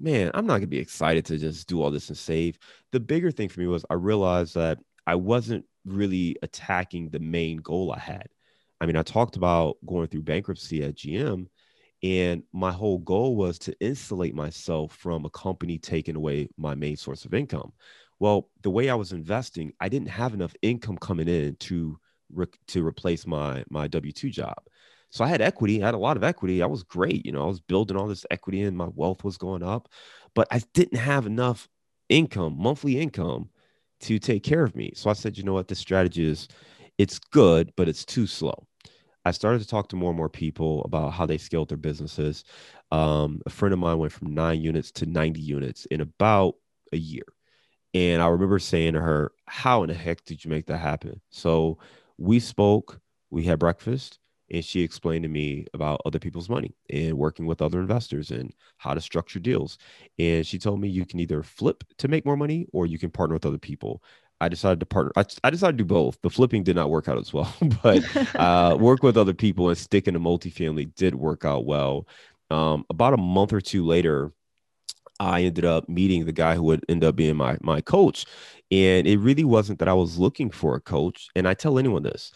man, 0.00 0.30
I'm 0.34 0.46
not 0.46 0.54
gonna 0.58 0.66
be 0.66 0.78
excited 0.78 1.26
to 1.26 1.38
just 1.38 1.68
do 1.68 1.82
all 1.82 1.90
this 1.90 2.08
and 2.08 2.18
save. 2.18 2.58
The 2.92 3.00
bigger 3.00 3.30
thing 3.30 3.48
for 3.48 3.60
me 3.60 3.66
was 3.66 3.84
I 3.90 3.94
realized 3.94 4.54
that 4.54 4.78
I 5.06 5.14
wasn't 5.16 5.64
really 5.84 6.36
attacking 6.42 7.10
the 7.10 7.20
main 7.20 7.58
goal 7.58 7.92
I 7.92 7.98
had. 7.98 8.28
I 8.80 8.86
mean, 8.86 8.96
I 8.96 9.02
talked 9.02 9.36
about 9.36 9.76
going 9.86 10.08
through 10.08 10.22
bankruptcy 10.22 10.82
at 10.82 10.96
GM, 10.96 11.46
and 12.02 12.42
my 12.52 12.72
whole 12.72 12.98
goal 12.98 13.36
was 13.36 13.58
to 13.60 13.76
insulate 13.80 14.34
myself 14.34 14.94
from 14.96 15.24
a 15.24 15.30
company 15.30 15.78
taking 15.78 16.16
away 16.16 16.48
my 16.58 16.74
main 16.74 16.96
source 16.96 17.24
of 17.24 17.34
income. 17.34 17.72
Well, 18.18 18.48
the 18.62 18.70
way 18.70 18.88
I 18.88 18.94
was 18.94 19.12
investing, 19.12 19.72
I 19.80 19.88
didn't 19.88 20.08
have 20.08 20.34
enough 20.34 20.54
income 20.62 20.96
coming 20.98 21.28
in 21.28 21.56
to 21.56 21.98
re- 22.32 22.46
to 22.68 22.86
replace 22.86 23.26
my 23.26 23.64
my 23.70 23.88
W 23.88 24.12
two 24.12 24.30
job. 24.30 24.56
So 25.10 25.24
I 25.24 25.28
had 25.28 25.40
equity. 25.40 25.82
I 25.82 25.86
had 25.86 25.94
a 25.94 25.98
lot 25.98 26.16
of 26.16 26.24
equity. 26.24 26.62
I 26.62 26.66
was 26.66 26.82
great. 26.82 27.24
You 27.24 27.32
know, 27.32 27.42
I 27.44 27.46
was 27.46 27.60
building 27.60 27.96
all 27.96 28.06
this 28.08 28.26
equity 28.30 28.62
and 28.62 28.76
my 28.76 28.88
wealth 28.94 29.24
was 29.24 29.38
going 29.38 29.62
up, 29.62 29.88
but 30.34 30.48
I 30.50 30.60
didn't 30.74 30.98
have 30.98 31.26
enough 31.26 31.68
income, 32.08 32.56
monthly 32.58 33.00
income, 33.00 33.50
to 34.00 34.18
take 34.18 34.42
care 34.42 34.62
of 34.62 34.76
me. 34.76 34.92
So 34.94 35.08
I 35.10 35.14
said, 35.14 35.38
you 35.38 35.44
know 35.44 35.54
what, 35.54 35.68
this 35.68 35.78
strategy 35.78 36.28
is 36.28 36.48
it's 36.98 37.18
good, 37.18 37.72
but 37.76 37.88
it's 37.88 38.04
too 38.04 38.26
slow. 38.26 38.66
I 39.24 39.32
started 39.32 39.60
to 39.60 39.68
talk 39.68 39.88
to 39.90 39.96
more 39.96 40.10
and 40.10 40.16
more 40.16 40.28
people 40.28 40.82
about 40.84 41.12
how 41.12 41.26
they 41.26 41.38
scaled 41.38 41.68
their 41.68 41.78
businesses. 41.78 42.44
Um, 42.92 43.42
a 43.46 43.50
friend 43.50 43.72
of 43.72 43.78
mine 43.80 43.98
went 43.98 44.12
from 44.12 44.34
nine 44.34 44.60
units 44.62 44.92
to 44.92 45.06
90 45.06 45.40
units 45.40 45.86
in 45.86 46.00
about 46.00 46.54
a 46.92 46.96
year. 46.96 47.24
And 47.96 48.20
I 48.20 48.26
remember 48.26 48.58
saying 48.58 48.92
to 48.92 49.00
her, 49.00 49.32
How 49.46 49.82
in 49.82 49.88
the 49.88 49.94
heck 49.94 50.22
did 50.26 50.44
you 50.44 50.50
make 50.50 50.66
that 50.66 50.76
happen? 50.76 51.18
So 51.30 51.78
we 52.18 52.40
spoke, 52.40 53.00
we 53.30 53.44
had 53.44 53.58
breakfast, 53.58 54.18
and 54.50 54.62
she 54.62 54.82
explained 54.82 55.22
to 55.22 55.30
me 55.30 55.66
about 55.72 56.02
other 56.04 56.18
people's 56.18 56.50
money 56.50 56.76
and 56.90 57.16
working 57.16 57.46
with 57.46 57.62
other 57.62 57.80
investors 57.80 58.30
and 58.30 58.52
how 58.76 58.92
to 58.92 59.00
structure 59.00 59.38
deals. 59.38 59.78
And 60.18 60.46
she 60.46 60.58
told 60.58 60.78
me 60.78 60.88
you 60.88 61.06
can 61.06 61.20
either 61.20 61.42
flip 61.42 61.84
to 61.96 62.06
make 62.06 62.26
more 62.26 62.36
money 62.36 62.66
or 62.74 62.84
you 62.84 62.98
can 62.98 63.10
partner 63.10 63.32
with 63.32 63.46
other 63.46 63.56
people. 63.56 64.02
I 64.42 64.50
decided 64.50 64.80
to 64.80 64.86
partner. 64.86 65.12
I, 65.16 65.24
I 65.42 65.48
decided 65.48 65.78
to 65.78 65.84
do 65.84 65.88
both. 65.88 66.20
The 66.20 66.28
flipping 66.28 66.64
did 66.64 66.76
not 66.76 66.90
work 66.90 67.08
out 67.08 67.16
as 67.16 67.32
well, 67.32 67.50
but 67.82 68.04
uh, 68.36 68.76
work 68.78 69.02
with 69.02 69.16
other 69.16 69.32
people 69.32 69.70
and 69.70 69.78
stick 69.78 70.06
in 70.06 70.16
a 70.16 70.20
multifamily 70.20 70.94
did 70.96 71.14
work 71.14 71.46
out 71.46 71.64
well. 71.64 72.06
Um, 72.50 72.84
about 72.90 73.14
a 73.14 73.16
month 73.16 73.54
or 73.54 73.62
two 73.62 73.86
later, 73.86 74.32
I 75.20 75.42
ended 75.44 75.64
up 75.64 75.88
meeting 75.88 76.24
the 76.24 76.32
guy 76.32 76.54
who 76.56 76.62
would 76.64 76.84
end 76.88 77.04
up 77.04 77.16
being 77.16 77.36
my 77.36 77.58
my 77.62 77.80
coach. 77.80 78.26
And 78.70 79.06
it 79.06 79.18
really 79.18 79.44
wasn't 79.44 79.78
that 79.78 79.88
I 79.88 79.94
was 79.94 80.18
looking 80.18 80.50
for 80.50 80.74
a 80.74 80.80
coach. 80.80 81.28
And 81.36 81.48
I 81.48 81.54
tell 81.54 81.78
anyone 81.78 82.02
this. 82.02 82.32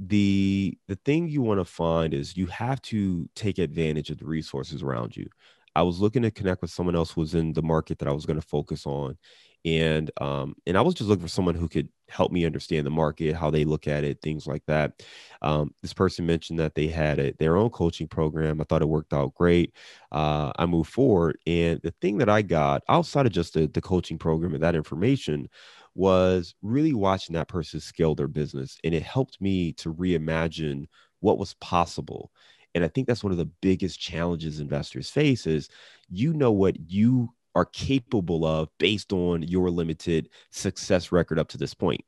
The 0.00 0.76
the 0.88 0.96
thing 1.04 1.28
you 1.28 1.42
want 1.42 1.60
to 1.60 1.64
find 1.64 2.14
is 2.14 2.36
you 2.36 2.46
have 2.46 2.82
to 2.82 3.28
take 3.36 3.58
advantage 3.58 4.10
of 4.10 4.18
the 4.18 4.26
resources 4.26 4.82
around 4.82 5.16
you. 5.16 5.28
I 5.76 5.82
was 5.82 6.00
looking 6.00 6.22
to 6.22 6.30
connect 6.30 6.62
with 6.62 6.70
someone 6.70 6.96
else 6.96 7.12
who 7.12 7.20
was 7.22 7.34
in 7.34 7.52
the 7.52 7.62
market 7.62 7.98
that 7.98 8.08
I 8.08 8.12
was 8.12 8.26
going 8.26 8.40
to 8.40 8.46
focus 8.46 8.86
on 8.86 9.16
and 9.64 10.10
um, 10.20 10.54
and 10.66 10.76
I 10.76 10.82
was 10.82 10.94
just 10.94 11.08
looking 11.08 11.22
for 11.24 11.28
someone 11.28 11.54
who 11.54 11.68
could 11.68 11.88
help 12.08 12.30
me 12.32 12.44
understand 12.44 12.86
the 12.86 12.90
market, 12.90 13.34
how 13.34 13.50
they 13.50 13.64
look 13.64 13.88
at 13.88 14.04
it, 14.04 14.20
things 14.22 14.46
like 14.46 14.62
that. 14.66 15.02
Um, 15.42 15.74
this 15.82 15.94
person 15.94 16.26
mentioned 16.26 16.58
that 16.58 16.74
they 16.74 16.86
had 16.86 17.18
a, 17.18 17.32
their 17.38 17.56
own 17.56 17.70
coaching 17.70 18.06
program. 18.06 18.60
I 18.60 18.64
thought 18.64 18.82
it 18.82 18.88
worked 18.88 19.14
out 19.14 19.34
great. 19.34 19.74
Uh, 20.12 20.52
I 20.56 20.66
moved 20.66 20.90
forward, 20.92 21.38
and 21.46 21.80
the 21.82 21.94
thing 22.00 22.18
that 22.18 22.28
I 22.28 22.42
got 22.42 22.82
outside 22.88 23.26
of 23.26 23.32
just 23.32 23.54
the, 23.54 23.66
the 23.66 23.80
coaching 23.80 24.18
program 24.18 24.54
and 24.54 24.62
that 24.62 24.76
information 24.76 25.48
was 25.94 26.54
really 26.62 26.92
watching 26.94 27.34
that 27.34 27.48
person 27.48 27.80
scale 27.80 28.14
their 28.14 28.28
business, 28.28 28.78
and 28.84 28.94
it 28.94 29.02
helped 29.02 29.40
me 29.40 29.72
to 29.74 29.94
reimagine 29.94 30.86
what 31.20 31.38
was 31.38 31.54
possible. 31.54 32.30
And 32.74 32.84
I 32.84 32.88
think 32.88 33.06
that's 33.06 33.22
one 33.22 33.32
of 33.32 33.38
the 33.38 33.50
biggest 33.62 34.00
challenges 34.00 34.60
investors 34.60 35.08
face 35.08 35.46
is 35.46 35.68
you 36.10 36.32
know 36.34 36.50
what 36.52 36.76
you 36.90 37.30
are 37.54 37.64
capable 37.64 38.44
of 38.44 38.68
based 38.78 39.12
on 39.12 39.42
your 39.42 39.70
limited 39.70 40.28
success 40.50 41.12
record 41.12 41.38
up 41.38 41.48
to 41.48 41.58
this 41.58 41.74
point. 41.74 42.00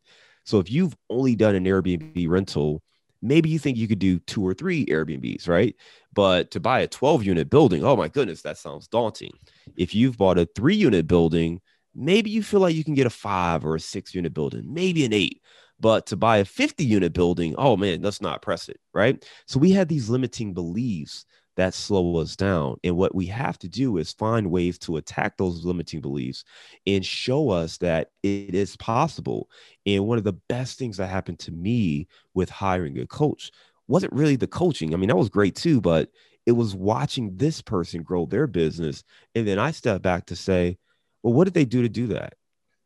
So 0.44 0.58
if 0.58 0.70
you've 0.70 0.96
only 1.10 1.36
done 1.36 1.54
an 1.54 1.64
Airbnb 1.64 2.28
rental, 2.28 2.82
maybe 3.22 3.48
you 3.48 3.58
think 3.58 3.76
you 3.76 3.88
could 3.88 3.98
do 3.98 4.18
two 4.20 4.46
or 4.46 4.54
three 4.54 4.86
Airbnbs, 4.86 5.48
right? 5.48 5.74
But 6.12 6.50
to 6.52 6.60
buy 6.60 6.80
a 6.80 6.88
12 6.88 7.24
unit 7.24 7.50
building, 7.50 7.84
oh 7.84 7.96
my 7.96 8.08
goodness, 8.08 8.42
that 8.42 8.58
sounds 8.58 8.88
daunting. 8.88 9.32
If 9.76 9.94
you've 9.94 10.16
bought 10.16 10.38
a 10.38 10.48
three 10.54 10.76
unit 10.76 11.06
building, 11.06 11.60
maybe 11.94 12.30
you 12.30 12.42
feel 12.42 12.60
like 12.60 12.74
you 12.74 12.84
can 12.84 12.94
get 12.94 13.06
a 13.06 13.10
five 13.10 13.64
or 13.64 13.74
a 13.74 13.80
six 13.80 14.14
unit 14.14 14.34
building, 14.34 14.72
maybe 14.72 15.04
an 15.04 15.12
eight. 15.12 15.42
But 15.78 16.06
to 16.06 16.16
buy 16.16 16.38
a 16.38 16.44
50 16.44 16.84
unit 16.84 17.12
building, 17.12 17.54
oh 17.58 17.76
man, 17.76 18.00
let's 18.02 18.22
not 18.22 18.40
press 18.40 18.68
it, 18.68 18.80
right? 18.94 19.22
So 19.46 19.58
we 19.58 19.72
had 19.72 19.88
these 19.88 20.08
limiting 20.08 20.54
beliefs 20.54 21.26
that 21.56 21.74
slow 21.74 22.16
us 22.16 22.36
down. 22.36 22.76
And 22.84 22.96
what 22.96 23.14
we 23.14 23.26
have 23.26 23.58
to 23.60 23.68
do 23.68 23.96
is 23.96 24.12
find 24.12 24.50
ways 24.50 24.78
to 24.80 24.96
attack 24.96 25.36
those 25.36 25.64
limiting 25.64 26.00
beliefs 26.00 26.44
and 26.86 27.04
show 27.04 27.50
us 27.50 27.78
that 27.78 28.10
it 28.22 28.54
is 28.54 28.76
possible. 28.76 29.48
And 29.86 30.06
one 30.06 30.18
of 30.18 30.24
the 30.24 30.38
best 30.48 30.78
things 30.78 30.98
that 30.98 31.08
happened 31.08 31.38
to 31.40 31.52
me 31.52 32.08
with 32.34 32.50
hiring 32.50 32.98
a 32.98 33.06
coach 33.06 33.50
wasn't 33.88 34.12
really 34.12 34.36
the 34.36 34.46
coaching. 34.46 34.92
I 34.92 34.96
mean, 34.96 35.08
that 35.08 35.16
was 35.16 35.28
great 35.28 35.56
too, 35.56 35.80
but 35.80 36.10
it 36.44 36.52
was 36.52 36.74
watching 36.74 37.36
this 37.36 37.60
person 37.60 38.02
grow 38.02 38.26
their 38.26 38.46
business. 38.46 39.02
And 39.34 39.48
then 39.48 39.58
I 39.58 39.70
step 39.70 40.02
back 40.02 40.26
to 40.26 40.36
say, 40.36 40.78
well, 41.22 41.32
what 41.32 41.44
did 41.44 41.54
they 41.54 41.64
do 41.64 41.82
to 41.82 41.88
do 41.88 42.08
that? 42.08 42.34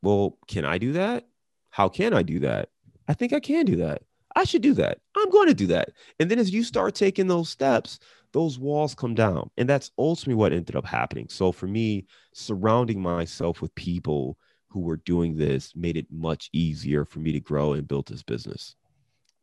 Well, 0.01 0.37
can 0.47 0.65
I 0.65 0.77
do 0.77 0.93
that? 0.93 1.27
How 1.69 1.89
can 1.89 2.13
I 2.13 2.23
do 2.23 2.39
that? 2.39 2.69
I 3.07 3.13
think 3.13 3.33
I 3.33 3.39
can 3.39 3.65
do 3.65 3.75
that. 3.77 4.03
I 4.35 4.45
should 4.45 4.61
do 4.61 4.73
that. 4.75 4.99
I'm 5.15 5.29
going 5.29 5.49
to 5.49 5.53
do 5.53 5.67
that. 5.67 5.89
And 6.19 6.31
then 6.31 6.39
as 6.39 6.51
you 6.51 6.63
start 6.63 6.95
taking 6.95 7.27
those 7.27 7.49
steps, 7.49 7.99
those 8.33 8.59
walls 8.59 8.95
come 8.95 9.13
down. 9.13 9.49
And 9.57 9.67
that's 9.67 9.91
ultimately 9.97 10.35
what 10.35 10.53
ended 10.53 10.75
up 10.75 10.85
happening. 10.85 11.27
So 11.29 11.51
for 11.51 11.67
me, 11.67 12.05
surrounding 12.33 13.01
myself 13.01 13.61
with 13.61 13.73
people 13.75 14.37
who 14.69 14.81
were 14.81 14.97
doing 14.97 15.35
this 15.35 15.73
made 15.75 15.97
it 15.97 16.07
much 16.11 16.49
easier 16.53 17.05
for 17.05 17.19
me 17.19 17.31
to 17.33 17.39
grow 17.39 17.73
and 17.73 17.87
build 17.87 18.07
this 18.07 18.23
business. 18.23 18.75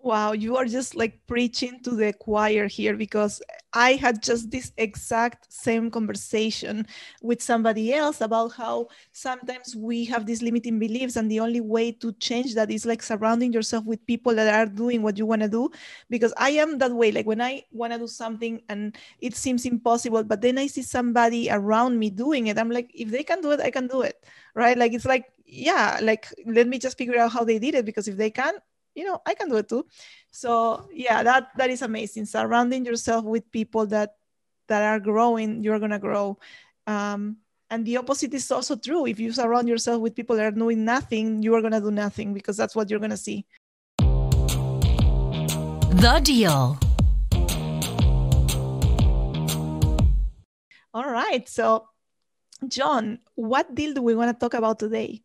Wow, 0.09 0.33
you 0.33 0.57
are 0.57 0.65
just 0.65 0.95
like 0.95 1.21
preaching 1.27 1.81
to 1.83 1.91
the 1.91 2.15
choir 2.15 2.67
here 2.67 2.97
because 2.97 3.43
I 3.75 3.93
had 3.93 4.23
just 4.23 4.51
this 4.51 4.73
exact 4.79 5.53
same 5.53 5.91
conversation 5.91 6.87
with 7.21 7.43
somebody 7.43 7.93
else 7.93 8.23
about 8.23 8.53
how 8.53 8.89
sometimes 9.13 9.77
we 9.77 10.07
have 10.07 10.25
these 10.25 10.41
limiting 10.41 10.79
beliefs, 10.79 11.17
and 11.17 11.31
the 11.31 11.41
only 11.41 11.61
way 11.61 11.93
to 11.93 12.13
change 12.15 12.55
that 12.55 12.71
is 12.71 12.87
like 12.87 13.03
surrounding 13.03 13.53
yourself 13.53 13.85
with 13.85 14.07
people 14.07 14.35
that 14.35 14.49
are 14.49 14.65
doing 14.65 15.03
what 15.03 15.19
you 15.19 15.27
want 15.27 15.43
to 15.43 15.49
do. 15.49 15.69
Because 16.09 16.33
I 16.39 16.53
am 16.53 16.79
that 16.79 16.93
way. 16.93 17.13
Like 17.13 17.27
when 17.27 17.43
I 17.43 17.65
want 17.71 17.93
to 17.93 17.99
do 17.99 18.07
something 18.07 18.63
and 18.71 18.97
it 19.21 19.37
seems 19.37 19.67
impossible, 19.67 20.25
but 20.25 20.41
then 20.41 20.57
I 20.57 20.69
see 20.69 20.81
somebody 20.81 21.51
around 21.51 21.99
me 21.99 22.09
doing 22.09 22.47
it, 22.47 22.57
I'm 22.57 22.71
like, 22.71 22.91
if 22.95 23.11
they 23.11 23.25
can 23.25 23.43
do 23.43 23.51
it, 23.51 23.61
I 23.61 23.71
can 23.71 23.87
do 23.89 24.01
it. 24.01 24.25
Right. 24.55 24.79
Like 24.79 24.95
it's 24.95 25.05
like, 25.05 25.27
yeah, 25.45 25.99
like 26.01 26.33
let 26.47 26.67
me 26.67 26.79
just 26.79 26.97
figure 26.97 27.19
out 27.19 27.33
how 27.33 27.45
they 27.45 27.59
did 27.59 27.75
it 27.75 27.85
because 27.85 28.09
if 28.09 28.17
they 28.17 28.31
can, 28.31 28.55
you 28.99 29.05
know 29.05 29.23
i 29.25 29.33
can 29.35 29.49
do 29.49 29.57
it 29.57 29.69
too. 29.69 29.87
So 30.31 30.89
yeah 30.93 31.23
that 31.23 31.55
that 31.57 31.71
is 31.71 31.83
amazing. 31.83 32.27
Surrounding 32.27 32.85
yourself 32.85 33.25
with 33.25 33.51
people 33.51 33.87
that 33.95 34.19
that 34.67 34.83
are 34.83 34.99
growing 34.99 35.63
you're 35.63 35.79
gonna 35.79 36.03
grow. 36.03 36.39
Um, 36.87 37.39
and 37.71 37.87
the 37.87 37.99
opposite 37.99 38.35
is 38.35 38.51
also 38.51 38.77
true. 38.77 39.07
If 39.07 39.21
you 39.21 39.31
surround 39.31 39.69
yourself 39.69 40.01
with 40.01 40.17
people 40.17 40.37
that 40.37 40.47
are 40.47 40.51
doing 40.51 40.85
nothing 40.85 41.43
you 41.43 41.55
are 41.55 41.63
gonna 41.63 41.81
do 41.81 41.93
nothing 41.93 42.35
because 42.35 42.57
that's 42.57 42.75
what 42.75 42.91
you're 42.91 43.01
gonna 43.01 43.17
see. 43.17 43.47
The 46.03 46.21
deal. 46.23 46.79
All 50.93 51.07
right 51.07 51.49
so 51.49 51.87
john 52.67 53.21
what 53.37 53.73
deal 53.73 53.95
do 53.95 54.03
we 54.03 54.17
want 54.17 54.27
to 54.27 54.35
talk 54.35 54.53
about 54.53 54.81
today 54.81 55.23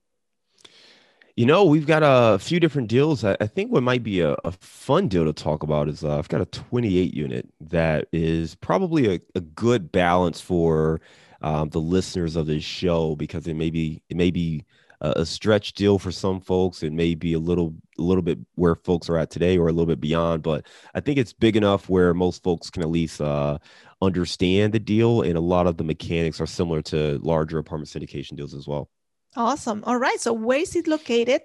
you 1.35 1.47
know, 1.47 1.65
we've 1.65 1.87
got 1.87 2.03
a 2.03 2.37
few 2.37 2.59
different 2.59 2.89
deals. 2.89 3.23
I, 3.23 3.35
think 3.47 3.71
what 3.71 3.81
might 3.81 4.03
be 4.03 4.19
a, 4.19 4.33
a, 4.43 4.51
fun 4.51 5.07
deal 5.07 5.25
to 5.25 5.33
talk 5.33 5.63
about 5.63 5.89
is 5.89 6.03
uh, 6.03 6.17
I've 6.17 6.29
got 6.29 6.41
a 6.41 6.45
28 6.45 7.11
unit 7.13 7.49
that 7.59 8.07
is 8.11 8.53
probably 8.55 9.15
a, 9.15 9.19
a 9.33 9.41
good 9.41 9.91
balance 9.91 10.39
for 10.39 11.01
um, 11.41 11.69
the 11.69 11.79
listeners 11.79 12.35
of 12.35 12.45
this 12.45 12.63
show 12.63 13.15
because 13.15 13.47
it 13.47 13.55
may 13.55 13.71
be 13.71 14.01
it 14.09 14.15
may 14.15 14.29
be 14.29 14.63
a, 15.01 15.13
a 15.17 15.25
stretch 15.25 15.73
deal 15.73 15.97
for 15.97 16.11
some 16.11 16.39
folks. 16.39 16.83
It 16.83 16.93
may 16.93 17.15
be 17.15 17.33
a 17.33 17.39
little 17.39 17.73
a 17.97 18.03
little 18.03 18.21
bit 18.21 18.37
where 18.55 18.75
folks 18.75 19.09
are 19.09 19.17
at 19.17 19.31
today 19.31 19.57
or 19.57 19.67
a 19.67 19.71
little 19.71 19.87
bit 19.87 19.99
beyond, 19.99 20.43
but 20.43 20.67
I 20.93 20.99
think 20.99 21.17
it's 21.17 21.33
big 21.33 21.57
enough 21.57 21.89
where 21.89 22.13
most 22.13 22.43
folks 22.43 22.69
can 22.69 22.83
at 22.83 22.89
least 22.89 23.21
uh, 23.21 23.57
understand 24.03 24.73
the 24.73 24.79
deal. 24.79 25.23
And 25.23 25.35
a 25.35 25.41
lot 25.41 25.65
of 25.65 25.77
the 25.77 25.83
mechanics 25.83 26.39
are 26.39 26.45
similar 26.45 26.83
to 26.83 27.19
larger 27.23 27.57
apartment 27.57 27.89
syndication 27.89 28.35
deals 28.35 28.53
as 28.53 28.67
well. 28.67 28.89
Awesome. 29.35 29.83
All 29.85 29.97
right. 29.97 30.19
So 30.19 30.33
where 30.33 30.59
is 30.59 30.75
it 30.75 30.87
located 30.87 31.41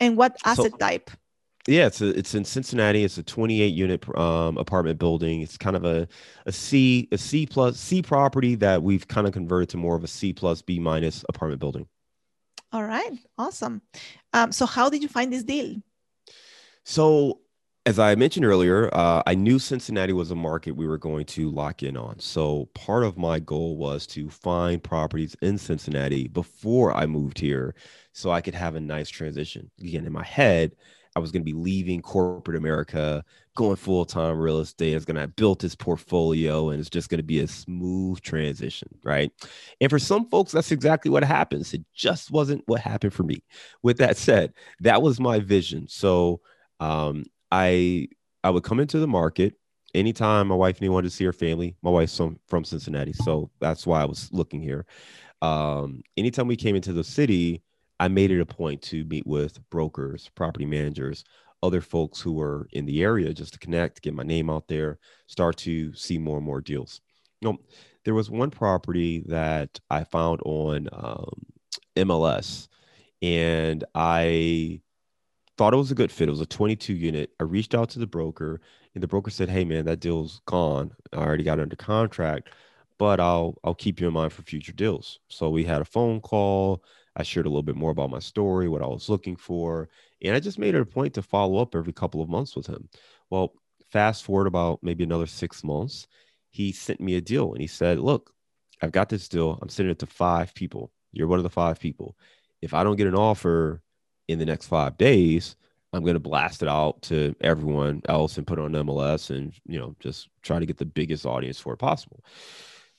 and 0.00 0.16
what 0.16 0.36
asset 0.44 0.72
so, 0.72 0.76
type? 0.76 1.10
Yeah, 1.66 1.86
it's 1.86 2.02
a, 2.02 2.08
it's 2.08 2.34
in 2.34 2.44
Cincinnati. 2.44 3.04
It's 3.04 3.16
a 3.16 3.22
28 3.22 3.66
unit 3.68 4.18
um, 4.18 4.58
apartment 4.58 4.98
building. 4.98 5.40
It's 5.40 5.56
kind 5.56 5.76
of 5.76 5.84
a 5.84 6.06
a 6.44 6.52
C 6.52 7.08
a 7.10 7.16
C 7.16 7.46
plus 7.46 7.78
C 7.78 8.02
property 8.02 8.54
that 8.56 8.82
we've 8.82 9.08
kind 9.08 9.26
of 9.26 9.32
converted 9.32 9.70
to 9.70 9.78
more 9.78 9.96
of 9.96 10.04
a 10.04 10.08
C 10.08 10.34
plus 10.34 10.60
B 10.60 10.78
minus 10.78 11.24
apartment 11.28 11.60
building. 11.60 11.88
All 12.72 12.84
right, 12.84 13.12
awesome. 13.38 13.80
Um, 14.32 14.52
so 14.52 14.66
how 14.66 14.90
did 14.90 15.02
you 15.02 15.08
find 15.08 15.32
this 15.32 15.44
deal? 15.44 15.76
So 16.84 17.40
as 17.86 17.98
I 17.98 18.14
mentioned 18.14 18.46
earlier, 18.46 18.88
uh, 18.94 19.22
I 19.26 19.34
knew 19.34 19.58
Cincinnati 19.58 20.14
was 20.14 20.30
a 20.30 20.34
market 20.34 20.72
we 20.72 20.86
were 20.86 20.96
going 20.96 21.26
to 21.26 21.50
lock 21.50 21.82
in 21.82 21.98
on. 21.98 22.18
So 22.18 22.66
part 22.74 23.04
of 23.04 23.18
my 23.18 23.40
goal 23.40 23.76
was 23.76 24.06
to 24.08 24.30
find 24.30 24.82
properties 24.82 25.36
in 25.42 25.58
Cincinnati 25.58 26.28
before 26.28 26.94
I 26.94 27.04
moved 27.04 27.38
here 27.38 27.74
so 28.12 28.30
I 28.30 28.40
could 28.40 28.54
have 28.54 28.74
a 28.74 28.80
nice 28.80 29.10
transition. 29.10 29.70
Again, 29.78 30.06
in 30.06 30.12
my 30.12 30.24
head, 30.24 30.74
I 31.14 31.20
was 31.20 31.30
going 31.30 31.42
to 31.42 31.44
be 31.44 31.52
leaving 31.52 32.00
corporate 32.00 32.56
America, 32.56 33.22
going 33.54 33.76
full 33.76 34.06
time 34.06 34.38
real 34.38 34.60
estate. 34.60 34.92
I 34.92 34.96
was 34.96 35.04
going 35.04 35.20
to 35.20 35.28
build 35.28 35.60
this 35.60 35.76
portfolio 35.76 36.70
and 36.70 36.80
it's 36.80 36.90
just 36.90 37.10
going 37.10 37.18
to 37.18 37.22
be 37.22 37.40
a 37.40 37.46
smooth 37.46 38.20
transition. 38.22 38.88
Right. 39.04 39.30
And 39.82 39.90
for 39.90 39.98
some 39.98 40.28
folks, 40.30 40.52
that's 40.52 40.72
exactly 40.72 41.10
what 41.10 41.22
happens. 41.22 41.74
It 41.74 41.84
just 41.94 42.30
wasn't 42.30 42.62
what 42.66 42.80
happened 42.80 43.12
for 43.12 43.24
me. 43.24 43.44
With 43.82 43.98
that 43.98 44.16
said, 44.16 44.54
that 44.80 45.02
was 45.02 45.20
my 45.20 45.38
vision. 45.38 45.86
So, 45.86 46.40
um, 46.80 47.24
I 47.54 48.08
I 48.42 48.50
would 48.50 48.64
come 48.64 48.80
into 48.80 48.98
the 48.98 49.06
market 49.06 49.54
anytime 49.94 50.48
my 50.48 50.56
wife 50.56 50.80
and 50.80 50.92
wanted 50.92 51.08
to 51.08 51.14
see 51.14 51.24
her 51.24 51.32
family. 51.32 51.76
My 51.82 51.90
wife's 51.90 52.16
from, 52.16 52.38
from 52.48 52.64
Cincinnati, 52.64 53.12
so 53.12 53.50
that's 53.60 53.86
why 53.86 54.02
I 54.02 54.04
was 54.06 54.28
looking 54.32 54.60
here. 54.60 54.86
Um, 55.40 56.02
anytime 56.16 56.48
we 56.48 56.56
came 56.56 56.74
into 56.74 56.92
the 56.92 57.04
city, 57.04 57.62
I 58.00 58.08
made 58.08 58.32
it 58.32 58.40
a 58.40 58.46
point 58.46 58.82
to 58.82 59.04
meet 59.04 59.24
with 59.24 59.58
brokers, 59.70 60.30
property 60.34 60.66
managers, 60.66 61.24
other 61.62 61.80
folks 61.80 62.20
who 62.20 62.32
were 62.32 62.66
in 62.72 62.86
the 62.86 63.04
area 63.04 63.32
just 63.32 63.52
to 63.52 63.58
connect, 63.60 64.02
get 64.02 64.14
my 64.14 64.24
name 64.24 64.50
out 64.50 64.66
there, 64.66 64.98
start 65.28 65.56
to 65.58 65.94
see 65.94 66.18
more 66.18 66.38
and 66.38 66.46
more 66.46 66.60
deals. 66.60 67.00
You 67.40 67.52
know, 67.52 67.58
there 68.04 68.14
was 68.14 68.30
one 68.30 68.50
property 68.50 69.22
that 69.28 69.78
I 69.90 70.02
found 70.02 70.40
on 70.44 70.88
um, 70.92 71.46
MLS, 71.96 72.66
and 73.22 73.84
I 73.94 74.80
thought 75.56 75.74
it 75.74 75.78
was 75.78 75.90
a 75.90 75.94
good 75.94 76.12
fit. 76.12 76.28
It 76.28 76.32
was 76.32 76.40
a 76.40 76.46
22 76.46 76.94
unit. 76.94 77.30
I 77.40 77.44
reached 77.44 77.74
out 77.74 77.90
to 77.90 77.98
the 77.98 78.06
broker, 78.06 78.60
and 78.94 79.02
the 79.02 79.08
broker 79.08 79.30
said, 79.30 79.48
"Hey, 79.48 79.64
man, 79.64 79.84
that 79.86 80.00
deal's 80.00 80.40
gone. 80.46 80.92
I 81.12 81.18
already 81.18 81.44
got 81.44 81.60
under 81.60 81.76
contract, 81.76 82.50
but 82.98 83.20
I'll 83.20 83.58
I'll 83.64 83.74
keep 83.74 84.00
you 84.00 84.08
in 84.08 84.14
mind 84.14 84.32
for 84.32 84.42
future 84.42 84.72
deals." 84.72 85.20
So 85.28 85.50
we 85.50 85.64
had 85.64 85.80
a 85.80 85.84
phone 85.84 86.20
call. 86.20 86.84
I 87.16 87.22
shared 87.22 87.46
a 87.46 87.48
little 87.48 87.62
bit 87.62 87.76
more 87.76 87.90
about 87.92 88.10
my 88.10 88.18
story, 88.18 88.68
what 88.68 88.82
I 88.82 88.86
was 88.86 89.08
looking 89.08 89.36
for, 89.36 89.88
and 90.22 90.34
I 90.34 90.40
just 90.40 90.58
made 90.58 90.74
it 90.74 90.80
a 90.80 90.86
point 90.86 91.14
to 91.14 91.22
follow 91.22 91.60
up 91.60 91.74
every 91.76 91.92
couple 91.92 92.20
of 92.22 92.28
months 92.28 92.56
with 92.56 92.66
him. 92.66 92.88
Well, 93.30 93.54
fast 93.90 94.24
forward 94.24 94.48
about 94.48 94.80
maybe 94.82 95.04
another 95.04 95.26
six 95.26 95.62
months, 95.64 96.08
he 96.50 96.72
sent 96.72 97.00
me 97.00 97.14
a 97.16 97.20
deal, 97.20 97.52
and 97.52 97.60
he 97.60 97.68
said, 97.68 98.00
"Look, 98.00 98.32
I've 98.82 98.92
got 98.92 99.08
this 99.08 99.28
deal. 99.28 99.58
I'm 99.62 99.68
sending 99.68 99.92
it 99.92 99.98
to 100.00 100.06
five 100.06 100.54
people. 100.54 100.92
You're 101.12 101.28
one 101.28 101.38
of 101.38 101.44
the 101.44 101.50
five 101.50 101.78
people. 101.80 102.16
If 102.62 102.74
I 102.74 102.84
don't 102.84 102.96
get 102.96 103.06
an 103.06 103.14
offer." 103.16 103.82
In 104.28 104.38
the 104.38 104.46
next 104.46 104.66
five 104.66 104.96
days, 104.96 105.56
I'm 105.92 106.02
going 106.02 106.14
to 106.14 106.20
blast 106.20 106.62
it 106.62 106.68
out 106.68 107.02
to 107.02 107.34
everyone 107.40 108.02
else 108.08 108.36
and 108.36 108.46
put 108.46 108.58
on 108.58 108.72
MLS 108.72 109.30
and, 109.30 109.52
you 109.66 109.78
know, 109.78 109.94
just 110.00 110.28
try 110.42 110.58
to 110.58 110.66
get 110.66 110.76
the 110.76 110.84
biggest 110.84 111.24
audience 111.24 111.60
for 111.60 111.74
it 111.74 111.78
possible. 111.78 112.24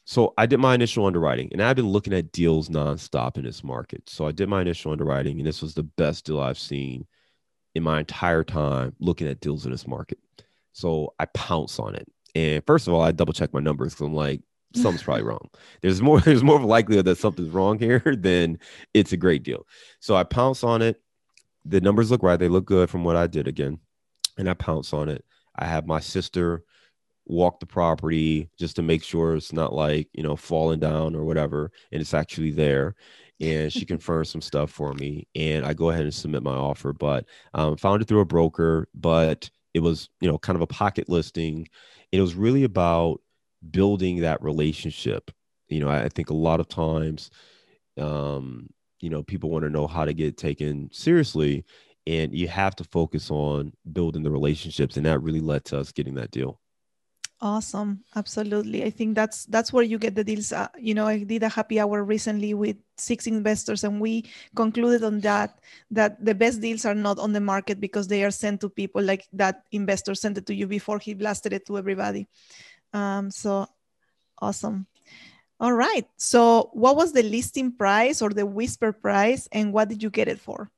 So 0.06 0.34
I 0.38 0.46
did 0.46 0.60
my 0.60 0.76
initial 0.76 1.06
underwriting 1.06 1.50
and 1.52 1.62
I've 1.62 1.76
been 1.76 1.90
looking 1.90 2.14
at 2.14 2.32
deals 2.32 2.70
nonstop 2.70 3.38
in 3.38 3.44
this 3.44 3.64
market. 3.64 4.08
So 4.08 4.28
I 4.28 4.32
did 4.32 4.48
my 4.48 4.62
initial 4.62 4.92
underwriting 4.92 5.40
and 5.40 5.48
this 5.48 5.62
was 5.62 5.74
the 5.74 5.84
best 5.84 6.26
deal 6.26 6.40
I've 6.40 6.60
seen 6.60 7.06
in 7.74 7.84
my 7.84 8.00
entire 8.00 8.44
time 8.44 8.96
looking 9.00 9.28
at 9.28 9.42
deals 9.42 9.66
in 9.66 9.72
this 9.72 9.88
market. 9.88 10.20
So 10.74 11.14
I 11.20 11.26
pounce 11.26 11.80
on 11.80 11.96
it. 11.96 12.08
And 12.36 12.64
first 12.68 12.88
of 12.88 12.94
all, 12.94 13.02
I 13.02 13.12
double 13.12 13.34
check 13.34 13.54
my 13.54 13.60
numbers 13.60 13.94
because 13.94 14.08
I'm 14.08 14.14
like, 14.14 14.42
something's 14.76 15.04
probably 15.04 15.24
wrong. 15.26 15.50
There's 15.82 16.02
more, 16.02 16.22
there's 16.22 16.44
more 16.44 16.58
of 16.58 16.64
a 16.64 16.68
likelihood 16.68 17.06
that 17.06 17.18
something's 17.18 17.50
wrong 17.50 17.80
here 17.80 18.04
than 18.18 18.60
it's 18.94 19.12
a 19.12 19.18
great 19.18 19.44
deal. 19.44 19.66
So 20.00 20.16
I 20.16 20.24
pounce 20.24 20.64
on 20.64 20.82
it 20.82 21.02
the 21.66 21.82
numbers 21.82 22.12
look 22.12 22.24
right. 22.24 22.40
They 22.40 22.48
look 22.48 22.66
good 22.66 22.90
from 22.90 23.04
what 23.04 23.16
I 23.16 23.28
did 23.28 23.48
again. 23.48 23.80
And 24.38 24.50
I 24.50 24.54
pounce 24.54 24.94
on 24.94 25.10
it. 25.10 25.26
I 25.58 25.66
have 25.66 25.88
my 25.88 26.00
sister 26.00 26.64
walk 27.26 27.60
the 27.60 27.66
property 27.66 28.50
just 28.58 28.76
to 28.76 28.82
make 28.82 29.04
sure 29.04 29.36
it's 29.36 29.54
not 29.54 29.74
like 29.74 30.08
you 30.14 30.22
know 30.22 30.36
falling 30.36 30.80
down 30.80 31.16
or 31.16 31.26
whatever 31.26 31.72
and 31.92 32.00
it's 32.00 32.14
actually 32.14 32.52
there 32.52 32.96
and 33.40 33.74
she 33.74 33.84
confirms 33.86 34.30
some 34.30 34.42
stuff 34.42 34.70
for 34.70 34.94
me 34.94 35.28
and 35.34 35.66
i 35.66 35.74
go 35.74 35.90
ahead 35.90 36.04
and 36.04 36.14
submit 36.14 36.44
my 36.44 36.54
offer 36.54 36.94
but 36.94 37.26
um, 37.56 37.76
found 37.78 38.02
it 38.02 38.08
through 38.08 38.20
a 38.20 38.26
broker 38.26 38.88
but 38.94 39.50
it 39.74 39.80
was 39.80 40.10
you 40.22 40.30
know 40.30 40.38
kind 40.38 40.56
of 40.56 40.62
a 40.62 40.68
pocket 40.68 41.10
listing 41.10 41.68
it 42.12 42.22
was 42.22 42.36
really 42.36 42.64
about 42.64 43.20
building 43.72 44.22
that 44.22 44.42
relationship 44.44 45.32
you 45.68 45.80
know 45.80 45.90
i, 45.90 46.04
I 46.04 46.10
think 46.10 46.30
a 46.30 46.36
lot 46.36 46.60
of 46.60 46.68
times 46.68 47.32
um, 47.98 48.70
you 49.06 49.12
know 49.12 49.22
people 49.22 49.52
want 49.52 49.64
to 49.64 49.70
know 49.70 49.86
how 49.86 50.04
to 50.04 50.14
get 50.14 50.36
taken 50.36 50.90
seriously 50.92 51.64
and 52.08 52.36
you 52.36 52.48
have 52.48 52.76
to 52.76 52.84
focus 52.86 53.30
on 53.30 53.72
building 53.94 54.24
the 54.24 54.32
relationships 54.32 54.98
and 54.98 55.06
that 55.06 55.22
really 55.22 55.40
led 55.40 55.64
to 55.64 55.78
us 55.78 55.92
getting 55.92 56.16
that 56.16 56.32
deal 56.32 56.60
Awesome. 57.42 58.02
Absolutely. 58.16 58.86
I 58.86 58.90
think 58.90 59.14
that's 59.14 59.46
that's 59.48 59.74
where 59.74 59.84
you 59.84 60.00
get 60.00 60.16
the 60.16 60.24
deals. 60.24 60.54
Uh, 60.54 60.70
you 60.80 60.94
know, 60.94 61.06
I 61.06 61.22
did 61.22 61.44
a 61.44 61.50
happy 61.50 61.82
hour 61.82 62.02
recently 62.02 62.54
with 62.54 62.78
six 62.98 63.28
investors 63.28 63.84
and 63.84 64.00
we 64.00 64.24
concluded 64.56 65.04
on 65.04 65.20
that 65.20 65.60
that 65.92 66.24
the 66.24 66.34
best 66.34 66.62
deals 66.62 66.86
are 66.86 66.96
not 66.96 67.20
on 67.20 67.34
the 67.34 67.42
market 67.42 67.82
because 67.82 68.08
they 68.08 68.24
are 68.24 68.32
sent 68.32 68.62
to 68.62 68.70
people 68.70 69.04
like 69.04 69.28
that 69.34 69.64
investor 69.74 70.16
sent 70.16 70.38
it 70.38 70.46
to 70.46 70.56
you 70.56 70.66
before 70.66 70.98
he 70.98 71.14
blasted 71.14 71.52
it 71.52 71.68
to 71.68 71.78
everybody. 71.78 72.30
Um, 72.94 73.30
so 73.32 73.68
awesome. 74.40 74.88
All 75.60 75.74
right. 75.74 76.06
So 76.18 76.70
what 76.74 76.96
was 76.96 77.14
the 77.14 77.24
listing 77.24 77.72
price 77.72 78.22
or 78.22 78.30
the 78.30 78.46
whisper 78.46 78.92
price 78.92 79.48
and 79.52 79.72
what 79.72 79.90
did 79.90 80.04
you 80.04 80.10
get 80.10 80.28
it 80.28 80.40
for? 80.40 80.70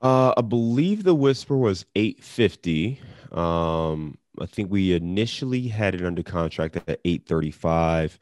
Uh, 0.00 0.32
I 0.36 0.40
believe 0.40 1.02
the 1.02 1.14
whisper 1.14 1.56
was 1.56 1.84
850. 1.94 3.00
Um, 3.32 4.16
I 4.40 4.46
think 4.46 4.70
we 4.70 4.94
initially 4.94 5.68
had 5.68 5.94
it 5.94 6.04
under 6.04 6.22
contract 6.22 6.76
at 6.76 7.00
835. 7.04 8.18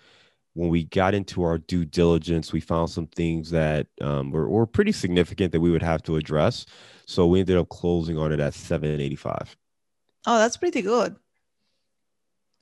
When 0.54 0.70
we 0.70 0.84
got 0.84 1.14
into 1.14 1.44
our 1.44 1.58
due 1.58 1.84
diligence, 1.84 2.52
we 2.52 2.60
found 2.60 2.90
some 2.90 3.06
things 3.06 3.50
that 3.50 3.86
um, 4.00 4.32
were, 4.32 4.48
were 4.48 4.66
pretty 4.66 4.90
significant 4.90 5.52
that 5.52 5.60
we 5.60 5.70
would 5.70 5.82
have 5.82 6.02
to 6.04 6.16
address. 6.16 6.66
So 7.06 7.26
we 7.26 7.40
ended 7.40 7.56
up 7.56 7.68
closing 7.68 8.18
on 8.18 8.32
it 8.32 8.40
at 8.40 8.54
785. 8.54 9.56
Oh, 10.26 10.38
that's 10.38 10.56
pretty 10.56 10.82
good. 10.82 11.14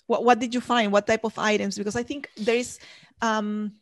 What, 0.06 0.24
what 0.24 0.38
did 0.38 0.54
you 0.54 0.60
find? 0.60 0.92
What 0.92 1.06
type 1.06 1.24
of 1.24 1.38
items? 1.38 1.76
Because 1.76 1.96
I 1.96 2.02
think 2.02 2.30
there 2.36 2.56
is 2.56 2.78
um, 3.22 3.72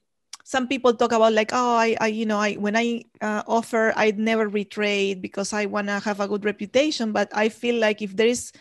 some 0.44 0.68
people 0.68 0.94
talk 0.94 1.12
about 1.12 1.32
like, 1.32 1.50
oh, 1.52 1.76
I, 1.76 1.96
I 2.00 2.06
you 2.08 2.26
know, 2.26 2.38
I 2.38 2.54
when 2.54 2.76
I 2.76 3.04
uh, 3.20 3.42
offer, 3.46 3.92
I'd 3.96 4.18
never 4.18 4.48
retrade 4.48 5.20
because 5.20 5.52
I 5.52 5.66
want 5.66 5.88
to 5.88 6.00
have 6.00 6.20
a 6.20 6.28
good 6.28 6.44
reputation. 6.44 7.12
But 7.12 7.28
I 7.34 7.48
feel 7.48 7.76
like 7.80 8.02
if 8.02 8.16
there 8.16 8.28
is 8.28 8.52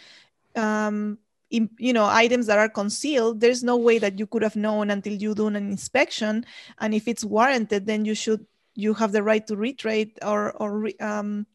um, 0.56 1.18
in, 1.54 1.70
you 1.78 1.94
know 1.94 2.06
items 2.06 2.48
that 2.48 2.58
are 2.58 2.68
concealed 2.68 3.40
there's 3.40 3.64
no 3.64 3.78
way 3.78 4.00
that 4.00 4.18
you 4.18 4.26
could 4.26 4.42
have 4.42 4.56
known 4.56 4.90
until 4.90 5.14
you 5.14 5.36
do 5.36 5.48
an 5.48 5.56
inspection 5.56 6.44
and 6.80 6.94
if 6.96 7.08
it's 7.08 7.24
warranted 7.24 7.86
then 7.86 8.04
you 8.04 8.16
should 8.16 8.46
you 8.74 8.94
have 8.96 9.12
the 9.12 9.22
right 9.22 9.46
to 9.46 9.56
retrade 9.56 10.18
or 10.26 10.52
or 10.58 10.90
um, 11.00 11.46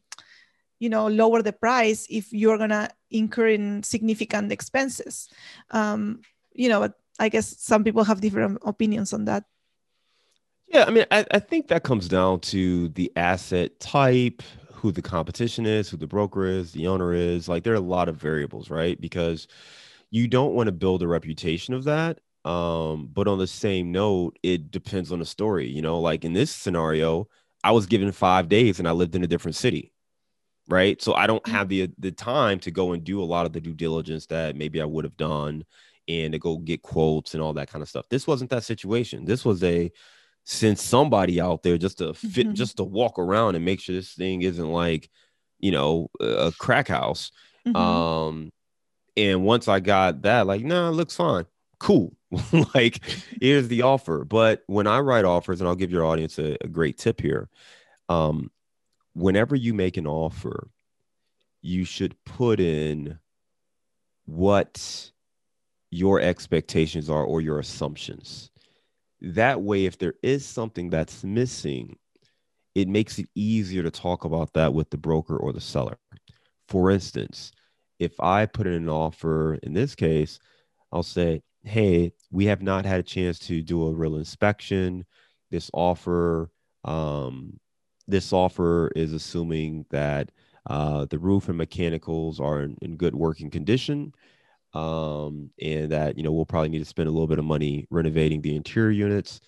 you 0.79 0.89
know 0.89 1.07
lower 1.07 1.41
the 1.41 1.51
price 1.51 2.07
if 2.09 2.31
you're 2.31 2.57
gonna 2.57 2.89
incur 3.11 3.47
in 3.47 3.83
significant 3.83 4.51
expenses 4.51 5.29
um, 5.71 6.21
you 6.53 6.69
know 6.69 6.89
i 7.19 7.29
guess 7.29 7.55
some 7.59 7.83
people 7.83 8.03
have 8.03 8.21
different 8.21 8.59
opinions 8.65 9.13
on 9.13 9.25
that 9.25 9.43
yeah 10.67 10.85
i 10.85 10.89
mean 10.89 11.05
I, 11.11 11.25
I 11.31 11.39
think 11.39 11.67
that 11.67 11.83
comes 11.83 12.07
down 12.07 12.39
to 12.41 12.89
the 12.89 13.11
asset 13.15 13.79
type 13.79 14.41
who 14.79 14.91
the 14.91 15.01
competition 15.01 15.65
is, 15.65 15.89
who 15.89 15.97
the 15.97 16.07
broker 16.07 16.45
is, 16.45 16.71
the 16.71 16.87
owner 16.87 17.13
is. 17.13 17.49
Like 17.49 17.63
there 17.63 17.73
are 17.73 17.77
a 17.77 17.81
lot 17.81 18.07
of 18.07 18.15
variables, 18.15 18.69
right? 18.69 18.99
Because 18.99 19.47
you 20.09 20.27
don't 20.27 20.53
want 20.53 20.67
to 20.67 20.71
build 20.71 21.03
a 21.03 21.07
reputation 21.07 21.73
of 21.73 21.83
that. 21.83 22.19
Um, 22.45 23.09
but 23.13 23.27
on 23.27 23.37
the 23.37 23.47
same 23.47 23.91
note, 23.91 24.39
it 24.41 24.71
depends 24.71 25.11
on 25.11 25.19
the 25.19 25.25
story. 25.25 25.67
You 25.67 25.81
know, 25.81 25.99
like 25.99 26.23
in 26.23 26.33
this 26.33 26.49
scenario, 26.51 27.27
I 27.63 27.71
was 27.71 27.85
given 27.85 28.11
five 28.13 28.47
days 28.47 28.79
and 28.79 28.87
I 28.87 28.91
lived 28.91 29.15
in 29.15 29.23
a 29.23 29.27
different 29.27 29.55
city. 29.55 29.91
Right. 30.69 31.01
So 31.01 31.15
I 31.15 31.25
don't 31.25 31.47
have 31.47 31.67
the 31.67 31.89
the 31.97 32.11
time 32.11 32.59
to 32.59 32.71
go 32.71 32.93
and 32.93 33.03
do 33.03 33.21
a 33.21 33.25
lot 33.25 33.47
of 33.47 33.53
the 33.53 33.59
due 33.59 33.73
diligence 33.73 34.27
that 34.27 34.55
maybe 34.55 34.79
I 34.81 34.85
would 34.85 35.03
have 35.03 35.17
done 35.17 35.65
and 36.07 36.33
to 36.33 36.39
go 36.39 36.57
get 36.57 36.81
quotes 36.81 37.33
and 37.33 37.41
all 37.41 37.53
that 37.53 37.71
kind 37.71 37.81
of 37.81 37.89
stuff. 37.89 38.05
This 38.09 38.27
wasn't 38.27 38.49
that 38.51 38.63
situation. 38.63 39.25
This 39.25 39.43
was 39.43 39.63
a 39.63 39.91
send 40.43 40.79
somebody 40.79 41.39
out 41.39 41.61
there 41.61 41.77
just 41.77 41.99
to 41.99 42.13
fit, 42.13 42.47
mm-hmm. 42.47 42.53
just 42.55 42.77
to 42.77 42.83
walk 42.83 43.19
around 43.19 43.55
and 43.55 43.63
make 43.63 43.79
sure 43.79 43.95
this 43.95 44.13
thing 44.13 44.41
isn't 44.41 44.71
like, 44.71 45.09
you 45.59 45.71
know, 45.71 46.09
a 46.19 46.51
crack 46.57 46.87
house. 46.87 47.31
Mm-hmm. 47.67 47.75
Um, 47.75 48.51
and 49.15 49.43
once 49.43 49.67
I 49.67 49.79
got 49.79 50.23
that, 50.23 50.47
like, 50.47 50.63
nah, 50.63 50.89
it 50.89 50.93
looks 50.93 51.15
fine. 51.15 51.45
Cool. 51.79 52.15
like, 52.73 52.99
here's 53.39 53.67
the 53.67 53.83
offer. 53.83 54.25
But 54.25 54.63
when 54.65 54.87
I 54.87 54.99
write 54.99 55.25
offers, 55.25 55.61
and 55.61 55.67
I'll 55.67 55.75
give 55.75 55.91
your 55.91 56.05
audience 56.05 56.39
a, 56.39 56.57
a 56.61 56.67
great 56.67 56.97
tip 56.97 57.21
here. 57.21 57.49
Um, 58.07 58.49
whenever 59.13 59.55
you 59.55 59.73
make 59.73 59.97
an 59.97 60.07
offer, 60.07 60.69
you 61.61 61.83
should 61.83 62.15
put 62.23 62.59
in 62.59 63.19
what 64.25 65.11
your 65.91 66.21
expectations 66.21 67.09
are 67.09 67.23
or 67.23 67.41
your 67.41 67.59
assumptions. 67.59 68.51
That 69.21 69.61
way 69.61 69.85
if 69.85 69.97
there 69.97 70.13
is 70.23 70.45
something 70.45 70.89
that's 70.89 71.23
missing 71.23 71.97
it 72.75 72.87
makes 72.87 73.17
it 73.17 73.27
easier 73.35 73.81
to 73.83 73.91
talk 73.91 74.23
about 74.23 74.53
that 74.53 74.73
with 74.73 74.89
the 74.91 74.97
broker 74.97 75.35
or 75.35 75.51
the 75.51 75.59
seller. 75.59 75.97
For 76.67 76.91
instance 76.91 77.51
if 77.97 78.17
i 78.19 78.45
put 78.45 78.65
in 78.65 78.73
an 78.73 78.87
offer 78.87 79.55
in 79.55 79.73
this 79.73 79.93
case 79.93 80.39
i'll 80.93 81.03
say 81.03 81.41
hey 81.63 82.13
we 82.31 82.45
have 82.45 82.61
not 82.61 82.85
had 82.85 82.99
a 82.99 83.03
chance 83.03 83.39
to 83.39 83.61
do 83.61 83.87
a 83.87 83.93
real 83.93 84.15
inspection. 84.15 85.05
This 85.51 85.69
offer 85.73 86.51
um, 86.85 87.59
this 88.09 88.33
offer 88.33 88.91
is 88.95 89.13
assuming 89.13 89.85
that 89.89 90.31
uh, 90.67 91.05
the 91.05 91.19
roof 91.19 91.49
and 91.49 91.57
mechanicals 91.57 92.39
are 92.39 92.61
in, 92.61 92.77
in 92.81 92.97
good 92.97 93.15
working 93.15 93.49
condition 93.49 94.13
um, 94.73 95.49
and 95.61 95.91
that 95.91 96.17
you 96.17 96.23
know 96.23 96.31
we'll 96.31 96.45
probably 96.45 96.69
need 96.69 96.79
to 96.79 96.85
spend 96.85 97.07
a 97.07 97.11
little 97.11 97.27
bit 97.27 97.39
of 97.39 97.45
money 97.45 97.87
renovating 97.89 98.41
the 98.41 98.55
interior 98.55 98.91
units 98.91 99.39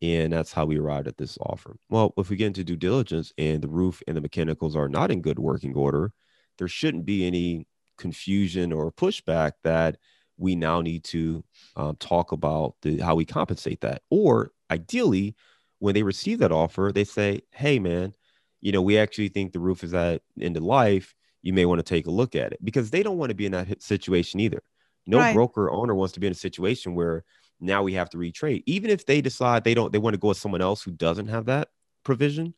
and 0.00 0.32
that's 0.32 0.52
how 0.52 0.64
we 0.64 0.78
arrived 0.78 1.06
at 1.06 1.16
this 1.16 1.38
offer. 1.42 1.76
Well 1.88 2.14
if 2.16 2.30
we 2.30 2.36
get 2.36 2.48
into 2.48 2.64
due 2.64 2.76
diligence 2.76 3.32
and 3.38 3.62
the 3.62 3.68
roof 3.68 4.02
and 4.06 4.16
the 4.16 4.20
mechanicals 4.20 4.76
are 4.76 4.88
not 4.88 5.10
in 5.10 5.22
good 5.22 5.38
working 5.38 5.74
order 5.74 6.12
there 6.58 6.68
shouldn't 6.68 7.04
be 7.04 7.26
any 7.26 7.66
confusion 7.98 8.72
or 8.72 8.92
pushback 8.92 9.52
that 9.64 9.96
we 10.36 10.56
now 10.56 10.80
need 10.80 11.04
to 11.04 11.44
um, 11.76 11.96
talk 11.96 12.32
about 12.32 12.74
the, 12.82 12.98
how 12.98 13.14
we 13.14 13.24
compensate 13.24 13.80
that. 13.82 14.02
Or 14.10 14.50
ideally 14.70 15.36
when 15.82 15.94
they 15.94 16.02
receive 16.02 16.38
that 16.38 16.52
offer 16.52 16.90
they 16.94 17.04
say 17.04 17.40
hey 17.50 17.78
man 17.78 18.14
you 18.60 18.72
know 18.72 18.82
we 18.82 18.96
actually 18.96 19.28
think 19.28 19.52
the 19.52 19.60
roof 19.60 19.82
is 19.82 19.92
at 19.92 20.22
end 20.40 20.56
of 20.56 20.62
life 20.62 21.14
you 21.42 21.52
may 21.52 21.66
want 21.66 21.80
to 21.80 21.82
take 21.82 22.06
a 22.06 22.10
look 22.10 22.34
at 22.34 22.52
it 22.52 22.58
because 22.64 22.90
they 22.90 23.02
don't 23.02 23.18
want 23.18 23.30
to 23.30 23.34
be 23.34 23.46
in 23.46 23.52
that 23.52 23.82
situation 23.82 24.40
either. 24.40 24.62
No 25.06 25.18
right. 25.18 25.34
broker 25.34 25.70
owner 25.70 25.94
wants 25.94 26.14
to 26.14 26.20
be 26.20 26.28
in 26.28 26.32
a 26.32 26.36
situation 26.36 26.94
where 26.94 27.24
now 27.60 27.82
we 27.82 27.94
have 27.94 28.08
to 28.10 28.16
retrade. 28.16 28.62
Even 28.66 28.90
if 28.90 29.04
they 29.04 29.20
decide 29.20 29.64
they 29.64 29.74
don't, 29.74 29.92
they 29.92 29.98
want 29.98 30.14
to 30.14 30.20
go 30.20 30.28
with 30.28 30.38
someone 30.38 30.62
else 30.62 30.82
who 30.82 30.92
doesn't 30.92 31.26
have 31.26 31.46
that 31.46 31.68
provision, 32.04 32.54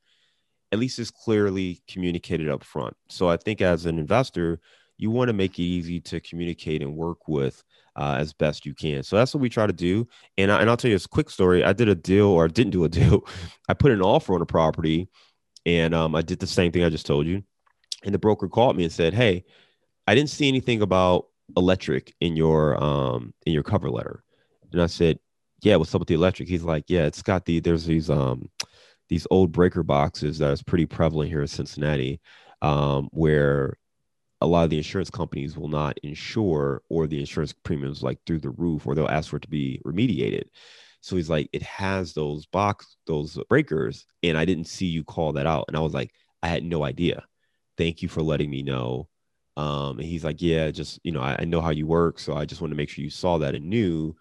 at 0.71 0.79
least 0.79 0.99
it's 0.99 1.11
clearly 1.11 1.83
communicated 1.89 2.49
up 2.49 2.63
front. 2.63 2.95
So 3.09 3.29
I 3.29 3.39
think 3.39 3.63
as 3.63 3.87
an 3.87 3.99
investor, 3.99 4.61
you 4.99 5.11
want 5.11 5.29
to 5.29 5.35
make 5.35 5.59
it 5.59 5.63
easy 5.63 6.01
to 6.01 6.21
communicate 6.21 6.83
and 6.83 6.95
work 6.95 7.27
with 7.27 7.65
uh, 7.97 8.17
as 8.19 8.33
best 8.33 8.67
you 8.67 8.75
can. 8.75 9.03
So 9.03 9.17
that's 9.17 9.35
what 9.35 9.41
we 9.41 9.49
try 9.49 9.67
to 9.67 9.73
do. 9.73 10.09
And, 10.37 10.51
I, 10.51 10.61
and 10.61 10.71
I'll 10.71 10.77
tell 10.77 10.91
you 10.91 10.97
a 10.97 11.09
quick 11.09 11.31
story. 11.31 11.65
I 11.65 11.73
did 11.73 11.89
a 11.89 11.95
deal 11.95 12.27
or 12.27 12.49
didn't 12.49 12.73
do 12.73 12.85
a 12.85 12.89
deal. 12.91 13.27
I 13.69 13.75
put 13.75 13.93
an 13.93 14.03
offer 14.03 14.35
on 14.35 14.43
a 14.43 14.47
property 14.47 15.09
and 15.67 15.95
um, 15.95 16.15
I 16.15 16.23
did 16.23 16.39
the 16.41 16.47
same 16.47 16.73
thing 16.73 16.85
I 16.85 16.91
just 16.91 17.07
told 17.07 17.27
you 17.27 17.43
and 18.05 18.15
the 18.15 18.19
broker 18.19 18.49
called 18.49 18.77
me 18.77 18.85
and 18.85 18.93
said, 18.93 19.15
"Hey, 19.15 19.45
I 20.07 20.15
didn't 20.15 20.31
see 20.31 20.49
anything 20.49 20.83
about 20.83 21.27
electric 21.57 22.15
in 22.21 22.37
your 22.37 22.83
um 22.83 23.35
in 23.47 23.53
your 23.53 23.63
cover 23.63 23.91
letter." 23.91 24.23
And 24.73 24.83
I 24.83 24.87
said, 24.87 25.19
"Yeah, 25.63 25.77
what's 25.77 25.95
up 25.95 26.01
with 26.01 26.09
the 26.09 26.15
electric?" 26.15 26.49
He's 26.49 26.63
like, 26.63 26.85
"Yeah, 26.89 27.07
it's 27.07 27.23
got 27.23 27.45
the 27.47 27.61
there's 27.61 27.87
these 27.87 28.11
um 28.11 28.51
these 29.09 29.27
old 29.31 29.53
breaker 29.53 29.83
boxes 29.83 30.39
that 30.39 30.53
is 30.53 30.63
pretty 30.63 30.87
prevalent 30.87 31.31
here 31.31 31.43
in 31.43 31.49
Cincinnati, 31.49 32.21
um, 32.63 33.09
where 33.13 33.77
a 34.45 34.47
lot 34.47 34.65
of 34.65 34.71
the 34.71 34.79
insurance 34.79 35.11
companies 35.11 35.57
will 35.57 35.69
not 35.69 35.99
insure 36.03 36.83
or 36.91 37.07
the 37.07 37.21
insurance 37.21 37.53
premiums 37.53 38.03
like 38.03 38.19
through 38.27 38.41
the 38.41 38.51
roof 38.51 38.87
or 38.87 38.95
they'll 38.95 39.09
ask 39.09 39.31
for 39.31 39.37
it 39.37 39.43
to 39.43 39.49
be 39.49 39.81
remediated." 39.87 40.45
So 41.01 41.17
he's 41.17 41.31
like, 41.31 41.49
"It 41.53 41.63
has 41.63 42.15
those 42.15 42.47
box 42.47 42.97
those 43.07 43.39
breakers, 43.49 44.07
and 44.23 44.39
I 44.39 44.45
didn't 44.45 44.67
see 44.67 44.87
you 44.87 45.05
call 45.05 45.33
that 45.35 45.47
out." 45.47 45.67
And 45.69 45.77
I 45.77 45.81
was 45.81 45.95
like, 45.95 46.13
"I 46.43 46.49
had 46.49 46.65
no 46.65 46.85
idea." 46.85 47.25
thank 47.77 48.03
you 48.03 48.09
for 48.09 48.23
letting 48.23 48.51
me 48.51 48.63
know. 48.63 49.09
Um, 49.57 49.99
and 49.99 50.09
he's 50.09 50.25
like, 50.25 50.43
yeah, 50.43 50.71
just, 50.71 50.99
you 51.05 51.13
know, 51.13 51.21
I, 51.21 51.37
I 51.41 51.45
know 51.45 51.61
how 51.61 51.71
you 51.71 51.87
work. 51.87 52.19
So 52.19 52.35
I 52.37 52.45
just 52.45 52.61
want 52.61 52.73
to 52.73 52.77
make 52.77 52.89
sure 52.89 53.05
you 53.05 53.11
saw 53.11 53.39
that 53.39 53.55
and 53.55 53.69
knew 53.69 54.15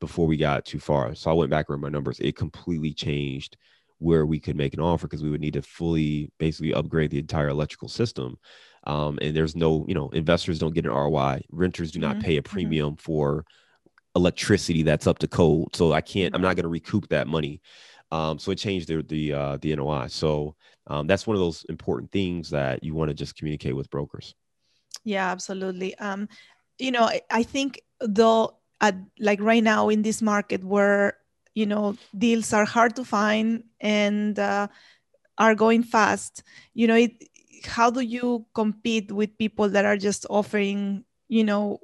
before 0.00 0.26
we 0.26 0.36
got 0.36 0.64
too 0.64 0.78
far. 0.78 1.14
So 1.14 1.30
I 1.30 1.34
went 1.34 1.50
back 1.50 1.68
around 1.68 1.80
my 1.80 1.88
numbers. 1.88 2.20
It 2.20 2.36
completely 2.36 2.92
changed 2.92 3.56
where 3.98 4.26
we 4.26 4.38
could 4.38 4.56
make 4.56 4.74
an 4.74 4.80
offer 4.80 5.06
because 5.06 5.22
we 5.22 5.30
would 5.30 5.40
need 5.40 5.54
to 5.54 5.62
fully 5.62 6.30
basically 6.38 6.74
upgrade 6.74 7.10
the 7.10 7.18
entire 7.18 7.48
electrical 7.48 7.88
system. 7.88 8.36
Um, 8.86 9.18
and 9.22 9.36
there's 9.36 9.56
no 9.56 9.84
you 9.88 9.94
know 9.94 10.08
investors 10.10 10.58
don't 10.58 10.74
get 10.74 10.86
an 10.86 10.92
roi 10.92 11.40
renters 11.50 11.90
do 11.92 11.98
not 11.98 12.18
Mhm, 12.18 12.20
pay 12.20 12.36
a 12.36 12.42
mhm. 12.52 12.52
premium 12.52 12.96
for 12.96 13.44
electricity 14.14 14.82
that's 14.82 15.06
up 15.06 15.18
to 15.18 15.28
code 15.28 15.74
so 15.76 15.92
i 15.92 16.00
can't 16.00 16.34
i'm 16.34 16.42
not 16.42 16.56
going 16.56 16.64
to 16.64 16.68
recoup 16.68 17.08
that 17.08 17.26
money 17.26 17.60
um, 18.12 18.38
so 18.38 18.52
it 18.52 18.56
changed 18.56 18.88
the 18.88 19.02
the 19.02 19.32
uh, 19.32 19.58
the 19.60 19.72
NOI. 19.72 20.06
So 20.06 20.54
um, 20.86 21.08
that's 21.08 21.26
one 21.26 21.34
of 21.34 21.40
those 21.40 21.64
important 21.68 22.12
things 22.12 22.50
that 22.50 22.84
you 22.84 22.94
want 22.94 23.08
to 23.08 23.14
just 23.14 23.36
communicate 23.36 23.74
with 23.74 23.90
brokers. 23.90 24.34
Yeah, 25.04 25.30
absolutely. 25.30 25.94
Um, 25.98 26.28
you 26.78 26.90
know, 26.90 27.04
I, 27.04 27.22
I 27.30 27.42
think 27.42 27.80
though, 28.00 28.56
at, 28.80 28.94
like 29.18 29.40
right 29.40 29.62
now 29.62 29.88
in 29.88 30.02
this 30.02 30.20
market 30.20 30.62
where 30.62 31.16
you 31.54 31.64
know 31.66 31.96
deals 32.16 32.52
are 32.52 32.66
hard 32.66 32.94
to 32.96 33.04
find 33.04 33.64
and 33.80 34.38
uh, 34.38 34.68
are 35.38 35.54
going 35.54 35.82
fast, 35.82 36.42
you 36.74 36.86
know, 36.88 36.96
it, 36.96 37.12
how 37.64 37.90
do 37.90 38.00
you 38.00 38.46
compete 38.54 39.12
with 39.12 39.36
people 39.38 39.68
that 39.70 39.84
are 39.84 39.96
just 39.96 40.26
offering, 40.28 41.04
you 41.28 41.44
know, 41.44 41.80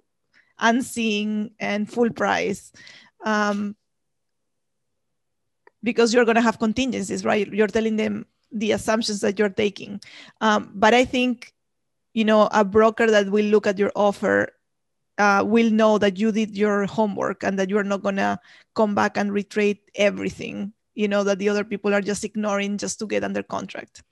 unseen 0.59 1.53
and 1.59 1.91
full 1.91 2.11
price? 2.11 2.73
Um, 3.25 3.77
because 5.83 6.15
you're 6.15 6.25
going 6.25 6.37
to 6.37 6.43
have 6.43 6.59
contingencies, 6.59 7.25
right? 7.25 7.49
You're 7.49 7.67
telling 7.67 7.97
them 7.97 8.27
the 8.53 8.73
assumptions 8.73 9.21
that 9.21 9.39
you're 9.39 9.49
taking. 9.49 10.01
Um, 10.41 10.71
but 10.75 10.95
I 10.95 11.05
think 11.05 11.53
you 12.15 12.25
know 12.25 12.49
a 12.53 12.65
broker 12.65 13.11
that 13.11 13.31
will 13.31 13.47
look 13.47 13.67
at 13.67 13.79
your 13.79 13.93
offer 13.95 14.49
uh, 15.19 15.43
will 15.47 15.71
know 15.71 15.99
that 15.99 16.19
you 16.19 16.33
did 16.33 16.57
your 16.57 16.87
homework 16.87 17.43
and 17.43 17.59
that 17.59 17.71
you're 17.71 17.85
not 17.85 18.03
gonna 18.03 18.39
come 18.75 18.95
back 18.95 19.17
and 19.17 19.31
retrade 19.31 19.79
everything 19.95 20.73
you 20.95 21.09
know 21.09 21.25
that 21.25 21.39
the 21.39 21.49
other 21.49 21.65
people 21.65 21.95
are 21.95 22.01
just 22.01 22.25
ignoring 22.25 22.77
just 22.79 22.99
to 22.99 23.07
get 23.07 23.25
under 23.25 23.43
contract 23.43 24.03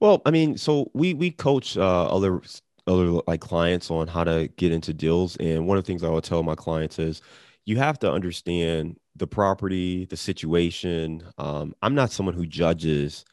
Well, 0.00 0.22
I 0.24 0.30
mean, 0.30 0.56
so 0.56 0.90
we 0.94 1.14
we 1.14 1.30
coach 1.30 1.76
uh, 1.76 2.06
other 2.06 2.40
other 2.86 3.20
like 3.26 3.40
clients 3.40 3.90
on 3.90 4.08
how 4.08 4.24
to 4.24 4.48
get 4.56 4.72
into 4.72 4.94
deals, 4.94 5.36
and 5.36 5.66
one 5.66 5.76
of 5.78 5.84
the 5.84 5.86
things 5.86 6.02
I 6.02 6.08
would 6.10 6.24
tell 6.24 6.42
my 6.42 6.54
clients 6.54 6.98
is 6.98 7.20
you 7.66 7.76
have 7.78 7.98
to 8.00 8.10
understand 8.10 8.96
the 9.16 9.26
property, 9.26 10.06
the 10.06 10.16
situation. 10.16 11.22
Um, 11.38 11.74
I'm 11.82 11.94
not 11.94 12.10
someone 12.12 12.34
who 12.34 12.46
judges 12.46 13.24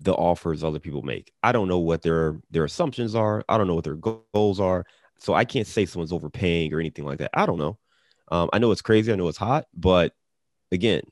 the 0.00 0.14
offers 0.14 0.64
other 0.64 0.80
people 0.80 1.02
make. 1.02 1.32
I 1.42 1.52
don't 1.52 1.68
know 1.68 1.78
what 1.80 2.02
their 2.02 2.40
their 2.50 2.64
assumptions 2.64 3.14
are. 3.14 3.44
I 3.48 3.58
don't 3.58 3.68
know 3.68 3.74
what 3.76 3.84
their 3.84 3.96
goals 4.34 4.60
are. 4.60 4.86
So 5.20 5.34
I 5.34 5.44
can't 5.44 5.66
say 5.66 5.86
someone's 5.86 6.12
overpaying 6.12 6.72
or 6.74 6.80
anything 6.80 7.04
like 7.06 7.18
that. 7.20 7.30
I 7.34 7.46
don't 7.46 7.58
know. 7.58 7.78
Um, 8.30 8.50
I 8.52 8.58
know 8.58 8.72
it's 8.72 8.82
crazy. 8.82 9.12
I 9.12 9.16
know 9.16 9.28
it's 9.28 9.38
hot, 9.38 9.66
but 9.74 10.14
again, 10.72 11.02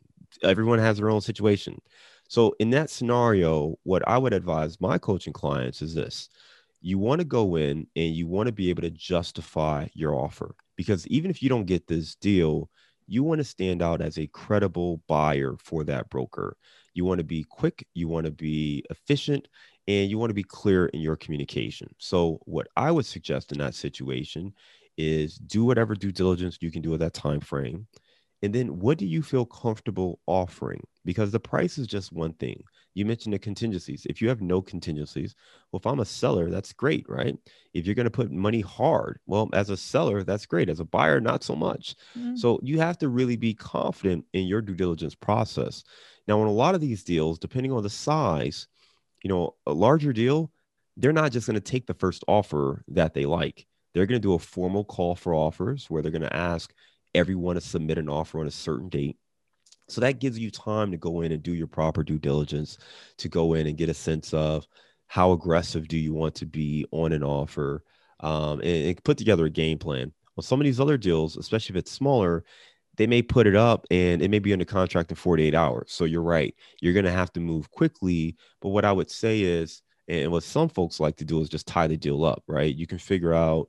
everyone 0.43 0.79
has 0.79 0.99
their 0.99 1.11
own 1.11 1.21
situation. 1.21 1.81
So 2.29 2.55
in 2.59 2.71
that 2.71 2.91
scenario, 2.91 3.77
what 3.85 4.07
I 4.07 4.19
would 4.19 4.33
advise 4.33 4.81
my 4.81 4.99
coaching 4.99 5.33
clients 5.33 5.83
is 5.83 5.95
this: 5.95 6.29
you 6.81 6.99
want 6.99 7.21
to 7.21 7.25
go 7.25 7.57
in 7.57 7.87
and 7.97 8.15
you 8.15 8.27
want 8.27 8.47
to 8.49 8.53
be 8.53 8.71
able 8.71 8.83
to 8.83 8.91
justify 8.91 9.89
your 9.95 10.15
offer 10.15 10.55
because 10.77 11.07
even 11.09 11.31
if 11.31 11.43
you 11.43 11.49
don't 11.49 11.65
get 11.67 11.87
this 11.87 12.15
deal, 12.17 12.71
you 13.07 13.23
want 13.23 13.39
to 13.39 13.45
stand 13.45 13.83
out 13.83 14.01
as 14.01 14.19
a 14.19 14.27
credible 14.29 15.03
buyer 15.09 15.57
for 15.59 15.85
that 15.85 16.11
broker. 16.11 16.57
You 16.95 17.05
want 17.05 17.19
to 17.19 17.25
be 17.25 17.45
quick, 17.49 17.87
you 17.95 18.09
want 18.09 18.27
to 18.27 18.33
be 18.33 18.85
efficient, 18.91 19.49
and 19.87 20.11
you 20.11 20.19
want 20.19 20.31
to 20.31 20.35
be 20.35 20.43
clear 20.43 20.87
in 20.87 21.01
your 21.01 21.17
communication. 21.17 21.89
So, 21.99 22.41
what 22.45 22.69
I 22.77 22.91
would 22.91 23.07
suggest 23.07 23.53
in 23.53 23.59
that 23.59 23.75
situation 23.75 24.53
is 24.97 25.37
do 25.37 25.65
whatever 25.65 25.95
due 25.95 26.13
diligence 26.13 26.59
you 26.61 26.71
can 26.71 26.83
do 26.83 26.95
at 26.95 27.01
that 27.01 27.15
time 27.15 27.41
frame. 27.41 27.87
And 28.43 28.55
then 28.55 28.79
what 28.81 28.99
do 28.99 29.07
you 29.07 29.23
feel 29.23 29.45
comfortable 29.47 30.21
offering? 30.27 30.83
Because 31.07 31.31
the 31.31 31.41
price 31.41 31.79
is 31.79 31.87
just 31.87 32.13
one 32.13 32.35
thing. 32.35 32.63
You 32.93 33.07
mentioned 33.07 33.33
the 33.33 33.39
contingencies. 33.39 34.07
If 34.11 34.21
you 34.21 34.29
have 34.29 34.43
no 34.43 34.61
contingencies, 34.61 35.35
well, 35.71 35.79
if 35.79 35.87
I'm 35.87 36.01
a 36.01 36.05
seller, 36.05 36.51
that's 36.51 36.73
great, 36.73 37.07
right? 37.09 37.37
If 37.73 37.87
you're 37.87 37.95
going 37.95 38.05
to 38.05 38.11
put 38.11 38.31
money 38.31 38.61
hard, 38.61 39.21
well, 39.25 39.49
as 39.55 39.71
a 39.71 39.77
seller, 39.77 40.23
that's 40.23 40.47
great. 40.47 40.69
As 40.69 40.81
a 40.81 40.85
buyer, 40.85 41.21
not 41.21 41.45
so 41.45 41.57
much. 41.57 41.95
Mm. 42.19 42.37
So 42.37 42.61
you 42.63 42.79
have 42.81 42.99
to 42.99 43.09
really 43.09 43.37
be 43.37 43.55
confident 43.55 44.25
in 44.35 44.47
your 44.47 44.61
due 44.61 44.75
diligence 44.75 45.15
process. 45.15 45.85
Now, 46.27 46.41
on 46.41 46.49
a 46.49 46.53
lot 46.53 46.75
of 46.75 46.81
these 46.81 47.05
deals, 47.05 47.39
depending 47.39 47.73
on 47.73 47.83
the 47.83 47.91
size, 47.91 48.67
you 49.23 49.29
know, 49.29 49.55
a 49.67 49.73
larger 49.73 50.13
deal, 50.13 50.51
they're 50.97 51.13
not 51.13 51.33
just 51.33 51.47
going 51.47 51.55
to 51.55 51.61
take 51.61 51.87
the 51.87 51.95
first 51.95 52.25
offer 52.27 52.83
that 52.89 53.15
they 53.15 53.27
like. 53.27 53.67
They're 53.95 54.07
going 54.07 54.21
to 54.21 54.29
do 54.29 54.35
a 54.35 54.39
formal 54.39 54.85
call 54.85 55.15
for 55.15 55.35
offers 55.35 55.89
where 55.89 56.03
they're 56.03 56.11
going 56.11 56.23
to 56.23 56.37
ask 56.37 56.73
everyone 57.15 57.55
to 57.55 57.61
submit 57.61 57.99
an 57.99 58.09
offer 58.09 58.41
on 58.41 58.47
a 58.47 58.51
certain 58.51 58.89
date. 58.89 59.17
So 59.89 60.01
that 60.01 60.21
gives 60.21 60.39
you 60.39 60.51
time 60.51 60.91
to 60.91 60.97
go 60.97 61.21
in 61.21 61.33
and 61.33 61.43
do 61.43 61.55
your 61.55 61.67
proper 61.67 62.03
due 62.03 62.19
diligence, 62.19 62.79
to 63.19 63.29
go 63.29 63.55
in 63.55 63.67
and 63.67 63.77
get 63.77 63.89
a 63.89 63.95
sense 63.95 64.35
of 64.35 64.67
how 65.07 65.33
aggressive 65.33 65.87
do 65.89 65.97
you 65.97 66.13
want 66.13 66.35
to 66.37 66.47
be 66.47 66.87
on 66.91 67.13
an 67.13 67.23
offer, 67.23 67.85
um, 68.21 68.61
and, 68.61 68.87
and 68.87 69.05
put 69.05 69.19
together 69.19 69.47
a 69.47 69.51
game 69.51 69.79
plan. 69.79 70.13
Well, 70.35 70.43
some 70.43 70.61
of 70.61 70.65
these 70.65 70.81
other 70.81 70.99
deals, 70.99 71.37
especially 71.37 71.75
if 71.75 71.79
it's 71.81 71.93
smaller, 71.93 72.45
they 72.97 73.07
may 73.07 73.23
put 73.23 73.47
it 73.47 73.55
up 73.55 73.87
and 73.91 74.23
it 74.23 74.31
may 74.31 74.39
be 74.39 74.53
under 74.53 74.65
contract 74.65 75.11
in 75.11 75.17
48 75.17 75.55
hours. 75.55 75.93
So 75.93 76.05
you're 76.05 76.23
right. 76.23 76.55
You're 76.81 76.95
going 76.95 77.05
to 77.05 77.11
have 77.11 77.33
to 77.35 77.41
move 77.41 77.71
quickly. 77.71 78.37
But 78.61 78.71
what 78.71 78.85
I 78.85 78.93
would 78.93 79.11
say 79.11 79.41
is, 79.41 79.83
and 80.09 80.31
what 80.31 80.45
some 80.45 80.69
folks 80.69 81.01
like 81.01 81.17
to 81.17 81.25
do 81.25 81.41
is 81.41 81.49
just 81.49 81.67
tie 81.67 81.89
the 81.89 81.97
deal 81.97 82.25
up, 82.25 82.43
right? 82.47 82.75
You 82.75 82.87
can 82.87 82.99
figure 82.99 83.35
out 83.35 83.69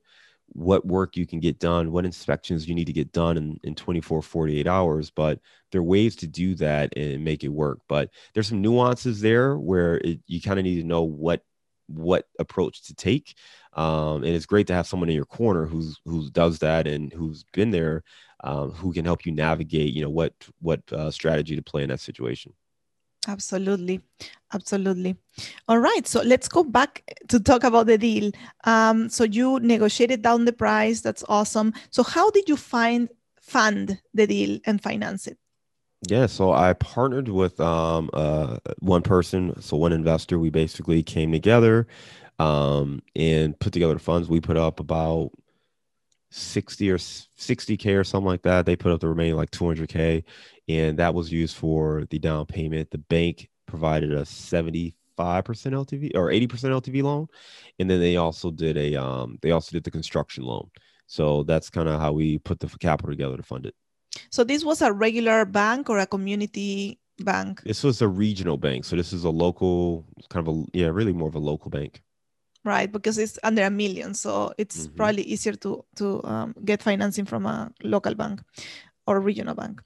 what 0.50 0.86
work 0.86 1.16
you 1.16 1.26
can 1.26 1.40
get 1.40 1.60
done, 1.60 1.92
what 1.92 2.06
inspections 2.06 2.68
you 2.68 2.76
need 2.76 2.88
to 2.88 2.94
get 2.94 3.12
done 3.12 3.38
in, 3.38 3.60
in 3.64 3.76
24, 3.76 4.22
48 4.22 4.68
hours. 4.68 5.12
But 5.12 5.40
there 5.72 5.82
are 5.82 5.84
ways 5.84 6.16
to 6.18 6.28
do 6.28 6.56
that 6.56 6.96
and 6.98 7.24
make 7.24 7.44
it 7.44 7.50
work. 7.50 7.80
But 7.88 8.10
there's 8.34 8.48
some 8.48 8.62
nuances 8.62 9.22
there 9.22 9.58
where 9.58 9.98
it, 9.98 10.20
you 10.28 10.42
kind 10.42 10.60
of 10.60 10.66
need 10.66 10.82
to 10.82 10.88
know 10.88 11.04
what 11.04 11.42
what 11.88 12.26
approach 12.40 12.84
to 12.84 12.96
take. 12.96 13.36
Um, 13.74 14.24
and 14.24 14.36
it's 14.36 14.46
great 14.46 14.68
to 14.68 14.74
have 14.74 14.88
someone 14.88 15.10
in 15.10 15.16
your 15.16 15.26
corner 15.26 15.66
who's 15.66 16.00
who 16.06 16.30
does 16.32 16.60
that 16.60 16.88
and 16.88 17.14
who's 17.14 17.44
been 17.54 17.72
there, 17.72 18.04
um, 18.44 18.72
who 18.72 18.92
can 18.92 19.06
help 19.06 19.26
you 19.26 19.32
navigate, 19.32 19.94
you 19.94 20.02
know, 20.02 20.10
what 20.10 20.34
what 20.60 20.82
uh, 20.92 21.12
strategy 21.12 21.56
to 21.56 21.62
play 21.62 21.84
in 21.84 21.90
that 21.90 22.00
situation. 22.00 22.54
Absolutely. 23.28 24.02
Absolutely. 24.54 25.18
All 25.68 25.80
right. 25.80 26.08
So 26.08 26.22
let's 26.22 26.48
go 26.48 26.64
back 26.64 27.04
to 27.28 27.40
talk 27.40 27.64
about 27.64 27.88
the 27.88 27.98
deal. 27.98 28.32
Um, 28.64 29.10
so 29.10 29.26
you 29.26 29.60
negotiated 29.60 30.22
down 30.22 30.46
the 30.46 30.54
price. 30.54 31.02
That's 31.02 31.24
awesome. 31.28 31.74
So 31.90 32.04
how 32.04 32.32
did 32.32 32.48
you 32.48 32.56
find 32.56 33.10
fund 33.42 34.02
the 34.14 34.28
deal 34.28 34.60
and 34.66 34.82
finance 34.82 35.28
it? 35.28 35.38
Yeah, 36.08 36.28
so 36.28 36.52
I 36.52 36.74
partnered 36.74 37.28
with 37.28 37.60
um, 37.60 38.10
uh, 38.14 38.58
one 38.80 39.02
person, 39.02 39.60
so 39.62 39.78
one 39.78 39.92
investor. 39.92 40.38
We 40.38 40.52
basically 40.52 41.02
came 41.02 41.32
together 41.32 41.88
um, 42.38 43.02
and 43.16 43.60
put 43.60 43.74
together 43.74 43.96
the 43.96 44.00
funds. 44.00 44.30
We 44.30 44.40
put 44.40 44.58
up 44.58 44.80
about 44.80 45.32
60 46.30 46.92
or 46.92 46.98
60K 46.98 48.00
or 48.00 48.04
something 48.04 48.28
like 48.28 48.44
that. 48.44 48.66
They 48.66 48.76
put 48.76 48.92
up 48.92 49.00
the 49.00 49.08
remaining 49.08 49.36
like 49.36 49.50
200K, 49.52 50.24
and 50.68 50.98
that 51.00 51.14
was 51.14 51.32
used 51.32 51.56
for 51.56 52.06
the 52.10 52.20
down 52.20 52.46
payment. 52.46 52.92
The 52.92 52.98
bank 52.98 53.50
provided 53.66 54.12
a 54.14 54.26
75% 54.26 54.94
LTV 55.74 56.12
or 56.16 56.32
80% 56.32 56.72
LTV 56.74 57.04
loan, 57.04 57.28
and 57.80 57.90
then 57.90 58.00
they 58.00 58.18
also 58.18 58.52
did 58.52 58.78
a 58.78 58.96
um, 58.96 59.38
they 59.42 59.52
also 59.52 59.72
did 59.72 59.84
the 59.84 59.92
construction 59.92 60.44
loan. 60.44 60.70
So 61.08 61.44
that's 61.44 61.70
kind 61.70 61.88
of 61.88 62.00
how 62.00 62.12
we 62.12 62.38
put 62.38 62.60
the 62.60 62.68
capital 62.80 63.12
together 63.12 63.38
to 63.38 63.44
fund 63.44 63.66
it. 63.66 63.76
So 64.32 64.44
this 64.44 64.64
was 64.64 64.82
a 64.82 64.92
regular 64.92 65.46
bank 65.46 65.90
or 65.90 66.00
a 66.00 66.06
community 66.08 67.00
bank? 67.20 67.62
This 67.64 67.84
was 67.84 68.02
a 68.02 68.08
regional 68.08 68.58
bank, 68.58 68.86
so 68.86 68.96
this 68.96 69.14
is 69.14 69.24
a 69.24 69.30
local 69.30 70.06
kind 70.30 70.48
of 70.48 70.54
a 70.56 70.64
yeah, 70.74 70.88
really 70.88 71.14
more 71.14 71.30
of 71.30 71.36
a 71.36 71.40
local 71.40 71.70
bank. 71.70 72.02
Right, 72.64 72.92
because 72.92 73.18
it's 73.18 73.40
under 73.44 73.64
a 73.64 73.70
million, 73.70 74.14
so 74.14 74.52
it's 74.58 74.88
Mhm. 74.88 74.98
probably 74.98 75.24
easier 75.24 75.54
to 75.54 75.86
to 75.96 76.24
um, 76.26 76.54
get 76.66 76.84
financing 76.84 77.26
from 77.26 77.46
a 77.46 77.72
local 77.84 78.14
bank 78.14 78.42
or 79.08 79.22
regional 79.22 79.56
bank. 79.56 79.82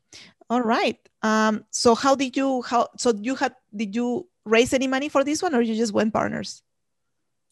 All 0.51 0.61
right. 0.61 0.99
Um, 1.21 1.63
so 1.71 1.95
how 1.95 2.13
did 2.13 2.35
you 2.35 2.61
how 2.63 2.89
so 2.97 3.13
you 3.17 3.35
had 3.35 3.55
did 3.73 3.95
you 3.95 4.27
raise 4.43 4.73
any 4.73 4.85
money 4.85 5.07
for 5.07 5.23
this 5.23 5.41
one 5.41 5.55
or 5.55 5.61
you 5.61 5.75
just 5.75 5.93
went 5.93 6.11
partners? 6.11 6.61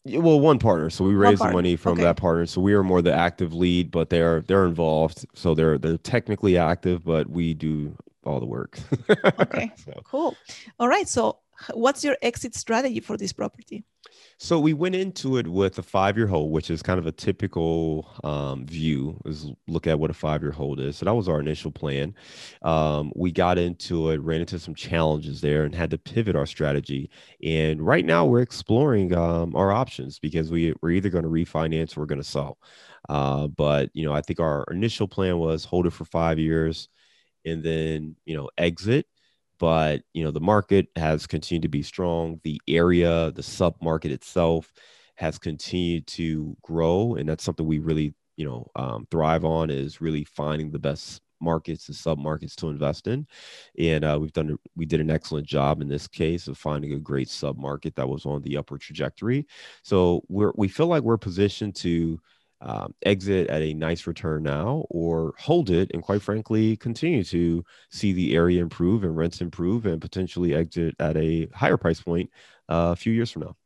Yeah, 0.04 0.18
well, 0.18 0.38
one 0.38 0.58
partner. 0.58 0.90
So 0.90 1.06
we 1.06 1.14
raised 1.14 1.40
the 1.40 1.50
money 1.50 1.76
from 1.76 1.92
okay. 1.92 2.02
that 2.02 2.18
partner. 2.18 2.44
So 2.44 2.60
we 2.60 2.74
are 2.74 2.82
more 2.82 3.00
the 3.00 3.12
active 3.12 3.54
lead, 3.54 3.90
but 3.90 4.10
they're 4.10 4.42
they're 4.42 4.66
involved. 4.66 5.24
So 5.34 5.54
they're 5.54 5.78
they're 5.78 5.96
technically 5.96 6.58
active, 6.58 7.02
but 7.02 7.30
we 7.30 7.54
do 7.54 7.96
all 8.24 8.38
the 8.38 8.46
work. 8.46 8.78
Okay. 9.40 9.72
so, 9.76 10.02
Cool. 10.04 10.36
All 10.78 10.88
right. 10.88 11.08
So 11.08 11.38
what's 11.72 12.04
your 12.04 12.18
exit 12.20 12.54
strategy 12.54 13.00
for 13.00 13.16
this 13.16 13.32
property? 13.32 13.82
So 14.42 14.58
we 14.58 14.72
went 14.72 14.94
into 14.94 15.36
it 15.36 15.46
with 15.46 15.78
a 15.78 15.82
five 15.82 16.16
year 16.16 16.26
hold, 16.26 16.50
which 16.50 16.70
is 16.70 16.82
kind 16.82 16.98
of 16.98 17.06
a 17.06 17.12
typical 17.12 18.10
um, 18.24 18.64
view. 18.66 19.20
Is 19.26 19.50
look 19.68 19.86
at 19.86 19.98
what 19.98 20.10
a 20.10 20.14
five 20.14 20.40
year 20.42 20.50
hold 20.50 20.80
is. 20.80 20.96
So 20.96 21.04
that 21.04 21.14
was 21.14 21.28
our 21.28 21.40
initial 21.40 21.70
plan. 21.70 22.14
Um, 22.62 23.12
we 23.14 23.32
got 23.32 23.58
into 23.58 24.08
it, 24.10 24.20
ran 24.22 24.40
into 24.40 24.58
some 24.58 24.74
challenges 24.74 25.42
there, 25.42 25.64
and 25.64 25.74
had 25.74 25.90
to 25.90 25.98
pivot 25.98 26.36
our 26.36 26.46
strategy. 26.46 27.10
And 27.44 27.82
right 27.82 28.04
now 28.04 28.24
we're 28.24 28.40
exploring 28.40 29.14
um, 29.14 29.54
our 29.54 29.72
options 29.72 30.18
because 30.18 30.50
we 30.50 30.72
we're 30.80 30.92
either 30.92 31.10
going 31.10 31.24
to 31.24 31.30
refinance 31.30 31.94
or 31.94 32.00
we're 32.00 32.06
going 32.06 32.22
to 32.22 32.24
sell. 32.24 32.56
Uh, 33.10 33.46
but 33.46 33.90
you 33.92 34.06
know, 34.06 34.14
I 34.14 34.22
think 34.22 34.40
our 34.40 34.64
initial 34.70 35.06
plan 35.06 35.36
was 35.38 35.66
hold 35.66 35.86
it 35.86 35.90
for 35.92 36.06
five 36.06 36.38
years, 36.38 36.88
and 37.44 37.62
then 37.62 38.16
you 38.24 38.36
know 38.36 38.48
exit. 38.58 39.06
But 39.60 40.02
you 40.14 40.24
know, 40.24 40.32
the 40.32 40.40
market 40.40 40.88
has 40.96 41.26
continued 41.28 41.62
to 41.62 41.68
be 41.68 41.82
strong. 41.82 42.40
The 42.42 42.60
area, 42.66 43.30
the 43.30 43.42
sub 43.42 43.76
market 43.80 44.10
itself, 44.10 44.72
has 45.16 45.38
continued 45.38 46.06
to 46.08 46.56
grow, 46.62 47.14
and 47.14 47.28
that's 47.28 47.44
something 47.44 47.66
we 47.66 47.78
really, 47.78 48.14
you 48.36 48.46
know, 48.46 48.70
um, 48.74 49.06
thrive 49.10 49.44
on 49.44 49.70
is 49.70 50.00
really 50.00 50.24
finding 50.24 50.70
the 50.70 50.78
best 50.78 51.20
markets 51.40 51.88
and 51.88 51.96
sub 51.96 52.18
markets 52.18 52.56
to 52.56 52.68
invest 52.68 53.06
in. 53.06 53.26
And 53.78 54.04
uh, 54.04 54.18
we've 54.20 54.32
done 54.32 54.56
we 54.76 54.86
did 54.86 55.00
an 55.00 55.10
excellent 55.10 55.46
job 55.46 55.82
in 55.82 55.88
this 55.88 56.08
case 56.08 56.48
of 56.48 56.58
finding 56.58 56.94
a 56.94 56.98
great 56.98 57.28
sub 57.28 57.58
market 57.58 57.94
that 57.96 58.08
was 58.08 58.26
on 58.26 58.42
the 58.42 58.56
upward 58.56 58.80
trajectory. 58.80 59.46
So 59.82 60.22
we're 60.28 60.52
we 60.56 60.68
feel 60.68 60.86
like 60.86 61.02
we're 61.02 61.18
positioned 61.18 61.76
to 61.76 62.18
um, 62.60 62.94
exit 63.02 63.48
at 63.48 63.62
a 63.62 63.74
nice 63.74 64.06
return 64.06 64.42
now 64.42 64.84
or 64.90 65.34
hold 65.38 65.70
it 65.70 65.90
and 65.94 66.02
quite 66.02 66.22
frankly 66.22 66.76
continue 66.76 67.24
to 67.24 67.64
see 67.90 68.12
the 68.12 68.34
area 68.34 68.62
improve 68.62 69.02
and 69.04 69.16
rents 69.16 69.40
improve 69.40 69.86
and 69.86 70.00
potentially 70.00 70.54
exit 70.54 70.94
at 70.98 71.16
a 71.16 71.48
higher 71.54 71.76
price 71.76 72.00
point 72.00 72.30
uh, 72.68 72.90
a 72.92 72.96
few 72.96 73.12
years 73.12 73.30
from 73.30 73.42
now 73.42 73.56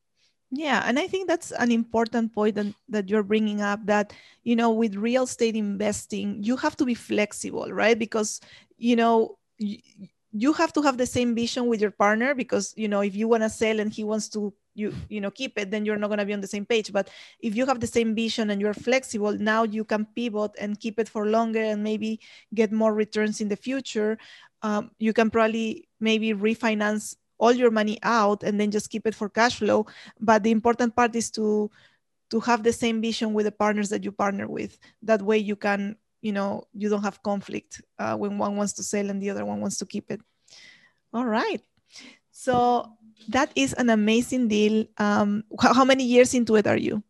yeah, 0.57 0.85
and 0.87 1.01
I 1.01 1.09
think 1.09 1.27
that's 1.27 1.51
an 1.51 1.73
important 1.73 2.33
point 2.33 2.55
that, 2.55 2.73
that 2.89 3.09
you're 3.09 3.25
bringing 3.25 3.61
up 3.61 3.85
that, 3.87 4.13
you 4.45 4.55
know, 4.55 4.71
with 4.71 4.95
real 4.95 5.25
estate 5.25 5.57
investing, 5.57 6.45
you 6.45 6.57
have 6.57 6.77
to 6.77 6.85
be 6.85 6.95
flexible, 6.95 7.73
right? 7.73 7.99
Because, 7.99 8.41
you 8.77 8.95
know, 8.95 9.37
you, 9.59 9.79
you 10.31 10.53
have 10.53 10.73
to 10.75 10.83
have 10.83 10.97
the 10.97 11.07
same 11.07 11.35
vision 11.35 11.67
with 11.67 11.81
your 11.81 11.91
partner 11.91 12.35
because, 12.35 12.73
you 12.77 12.87
know, 12.87 13.01
if 13.01 13.17
you 13.17 13.27
want 13.27 13.43
to 13.43 13.51
sell 13.51 13.81
and 13.81 13.93
he 13.93 14.05
wants 14.05 14.29
to 14.31 14.55
you 14.75 14.95
you 15.09 15.21
know 15.21 15.31
keep 15.31 15.59
it 15.59 15.71
then 15.71 15.85
you're 15.85 15.97
not 15.97 16.09
going 16.09 16.19
to 16.19 16.27
be 16.27 16.35
on 16.35 16.41
the 16.41 16.47
same 16.47 16.67
page. 16.67 16.93
But 16.93 17.09
if 17.41 17.57
you 17.57 17.67
have 17.67 17.81
the 17.81 17.87
same 17.87 18.15
vision 18.15 18.51
and 18.51 18.61
you're 18.61 18.75
flexible 18.75 19.33
now 19.33 19.65
you 19.65 19.85
can 19.85 20.07
pivot 20.15 20.53
and 20.59 20.79
keep 20.79 20.99
it 20.99 21.09
for 21.09 21.27
longer 21.27 21.63
and 21.63 21.83
maybe 21.83 22.21
get 22.55 22.73
more 22.73 22.93
returns 22.95 23.41
in 23.41 23.49
the 23.49 23.57
future 23.57 24.19
um, 24.65 24.91
you 24.99 25.13
can 25.13 25.31
probably 25.31 25.89
maybe 26.01 26.33
refinance 26.33 27.15
all 27.39 27.53
your 27.53 27.71
money 27.71 27.99
out 28.03 28.43
and 28.43 28.59
then 28.59 28.71
just 28.71 28.91
keep 28.91 29.07
it 29.07 29.15
for 29.15 29.29
cash 29.29 29.59
flow. 29.59 29.87
But 30.19 30.43
the 30.43 30.51
important 30.51 30.97
part 30.97 31.15
is 31.15 31.31
to 31.33 31.71
to 32.31 32.41
have 32.41 32.63
the 32.63 32.73
same 32.73 33.03
vision 33.03 33.35
with 33.35 33.45
the 33.45 33.53
partners 33.53 33.91
that 33.91 34.03
you 34.03 34.11
partner 34.11 34.49
with. 34.49 34.79
That 35.03 35.21
way 35.21 35.39
you 35.39 35.55
can 35.55 35.97
you 36.23 36.33
know 36.33 36.65
you 36.73 36.89
don't 36.89 37.03
have 37.03 37.23
conflict 37.23 37.83
uh, 37.99 38.17
when 38.17 38.39
one 38.39 38.57
wants 38.57 38.73
to 38.75 38.83
sell 38.83 39.11
and 39.11 39.23
the 39.23 39.31
other 39.31 39.45
one 39.45 39.61
wants 39.61 39.77
to 39.79 39.87
keep 39.87 40.11
it. 40.11 40.21
All 41.13 41.27
right. 41.27 41.61
So 42.31 42.97
that 43.29 43.51
is 43.55 43.73
an 43.75 43.91
amazing 43.91 44.49
deal. 44.49 44.87
Um, 44.99 45.45
how 45.61 45.85
many 45.85 46.05
years 46.05 46.35
into 46.35 46.57
it 46.57 46.67
are 46.67 46.77
you? 46.77 47.03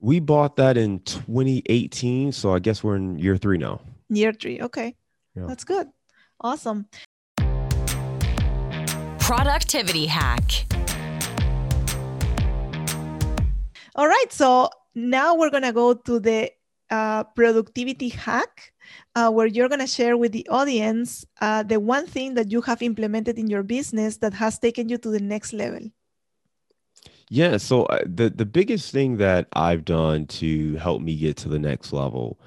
We 0.00 0.20
bought 0.20 0.56
that 0.56 0.76
in 0.76 1.00
2018 1.00 2.30
so 2.30 2.54
i 2.54 2.58
guess 2.58 2.84
we're 2.84 2.96
in 2.96 3.18
year 3.18 3.36
three 3.36 3.58
now. 3.58 3.80
Year 4.08 4.32
three 4.32 4.60
okay. 4.60 4.94
Yeah. 5.34 5.46
that's 5.46 5.64
good. 5.64 5.88
Awesome. 6.40 6.86
Productivity 9.18 10.06
hack. 10.06 10.66
All 13.96 14.06
right, 14.06 14.30
so 14.30 14.68
now 14.94 15.34
we're 15.34 15.50
going 15.50 15.62
to 15.62 15.72
go 15.72 15.94
to 15.94 16.20
the 16.20 16.50
uh, 16.90 17.24
productivity 17.24 18.08
hack 18.08 18.72
uh, 19.14 19.30
where 19.30 19.46
you're 19.46 19.68
going 19.68 19.80
to 19.80 19.86
share 19.86 20.16
with 20.16 20.32
the 20.32 20.46
audience 20.48 21.24
uh, 21.40 21.62
the 21.62 21.80
one 21.80 22.06
thing 22.06 22.34
that 22.34 22.50
you 22.50 22.60
have 22.62 22.82
implemented 22.82 23.38
in 23.38 23.48
your 23.48 23.62
business 23.62 24.18
that 24.18 24.34
has 24.34 24.58
taken 24.58 24.88
you 24.88 24.98
to 24.98 25.10
the 25.10 25.20
next 25.20 25.52
level. 25.52 25.80
Yeah, 27.28 27.56
so 27.56 27.84
uh, 27.86 28.04
the 28.06 28.30
the 28.30 28.46
biggest 28.46 28.92
thing 28.92 29.16
that 29.16 29.48
I've 29.52 29.84
done 29.84 30.26
to 30.26 30.76
help 30.76 31.02
me 31.02 31.16
get 31.16 31.36
to 31.38 31.48
the 31.48 31.58
next 31.58 31.92
level 31.92 32.38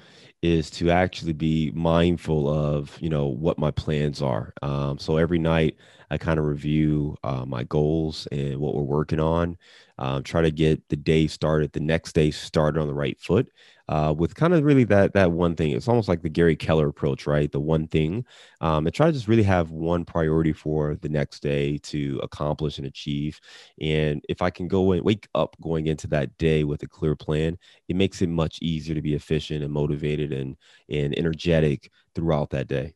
is 0.42 0.70
to 0.70 0.88
actually 0.90 1.34
be 1.34 1.70
mindful 1.72 2.48
of 2.48 2.96
you 3.00 3.10
know 3.10 3.26
what 3.26 3.58
my 3.58 3.70
plans 3.70 4.22
are. 4.22 4.54
Um, 4.62 4.98
so 4.98 5.18
every 5.18 5.38
night 5.38 5.76
I 6.10 6.18
kind 6.18 6.38
of 6.38 6.44
review 6.46 7.16
uh, 7.24 7.44
my 7.46 7.64
goals 7.64 8.26
and 8.32 8.58
what 8.58 8.74
we're 8.74 8.82
working 8.82 9.20
on. 9.20 9.56
Um, 9.98 10.22
try 10.22 10.40
to 10.42 10.50
get 10.50 10.88
the 10.88 10.96
day 10.96 11.26
started, 11.26 11.72
the 11.72 11.80
next 11.80 12.14
day 12.14 12.30
started 12.30 12.80
on 12.80 12.88
the 12.88 12.94
right 12.94 13.18
foot, 13.20 13.48
uh, 13.88 14.14
with 14.16 14.34
kind 14.34 14.54
of 14.54 14.64
really 14.64 14.84
that 14.84 15.12
that 15.14 15.32
one 15.32 15.54
thing. 15.56 15.72
It's 15.72 15.88
almost 15.88 16.08
like 16.08 16.22
the 16.22 16.28
Gary 16.30 16.56
Keller 16.56 16.88
approach, 16.88 17.26
right? 17.26 17.50
The 17.52 17.60
one 17.60 17.86
thing, 17.86 18.24
um, 18.60 18.86
and 18.86 18.94
try 18.94 19.06
to 19.06 19.12
just 19.12 19.28
really 19.28 19.42
have 19.42 19.70
one 19.70 20.04
priority 20.04 20.52
for 20.52 20.96
the 20.96 21.08
next 21.08 21.40
day 21.42 21.78
to 21.78 22.18
accomplish 22.22 22.78
and 22.78 22.86
achieve. 22.86 23.40
And 23.80 24.22
if 24.28 24.42
I 24.42 24.50
can 24.50 24.68
go 24.68 24.92
and 24.92 25.02
wake 25.04 25.28
up 25.34 25.56
going 25.60 25.86
into 25.86 26.06
that 26.08 26.36
day 26.38 26.64
with 26.64 26.82
a 26.82 26.88
clear 26.88 27.16
plan, 27.16 27.58
it 27.88 27.96
makes 27.96 28.22
it 28.22 28.28
much 28.28 28.58
easier 28.62 28.94
to 28.94 29.02
be 29.02 29.14
efficient 29.14 29.62
and 29.64 29.72
motivated 29.72 30.32
and 30.32 30.56
and 30.88 31.16
energetic 31.18 31.90
throughout 32.14 32.50
that 32.50 32.68
day. 32.68 32.94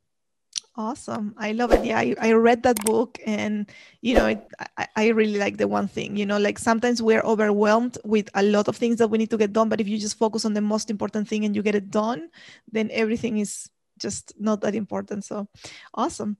Awesome. 0.76 1.34
I 1.38 1.52
love 1.52 1.70
it. 1.70 1.84
Yeah, 1.84 1.98
I, 1.98 2.16
I 2.20 2.32
read 2.32 2.64
that 2.64 2.84
book 2.84 3.20
and, 3.24 3.70
you 4.00 4.14
know, 4.16 4.26
it, 4.26 4.44
I, 4.76 4.88
I 4.96 5.08
really 5.08 5.38
like 5.38 5.56
the 5.56 5.68
one 5.68 5.86
thing, 5.86 6.16
you 6.16 6.26
know, 6.26 6.36
like 6.36 6.58
sometimes 6.58 7.00
we're 7.00 7.22
overwhelmed 7.22 7.96
with 8.04 8.28
a 8.34 8.42
lot 8.42 8.66
of 8.66 8.76
things 8.76 8.96
that 8.98 9.06
we 9.06 9.18
need 9.18 9.30
to 9.30 9.36
get 9.36 9.52
done. 9.52 9.68
But 9.68 9.80
if 9.80 9.86
you 9.86 9.98
just 9.98 10.18
focus 10.18 10.44
on 10.44 10.54
the 10.54 10.60
most 10.60 10.90
important 10.90 11.28
thing 11.28 11.44
and 11.44 11.54
you 11.54 11.62
get 11.62 11.76
it 11.76 11.92
done, 11.92 12.28
then 12.72 12.90
everything 12.92 13.38
is 13.38 13.70
just 13.98 14.32
not 14.36 14.62
that 14.62 14.74
important. 14.74 15.24
So 15.24 15.46
awesome. 15.94 16.38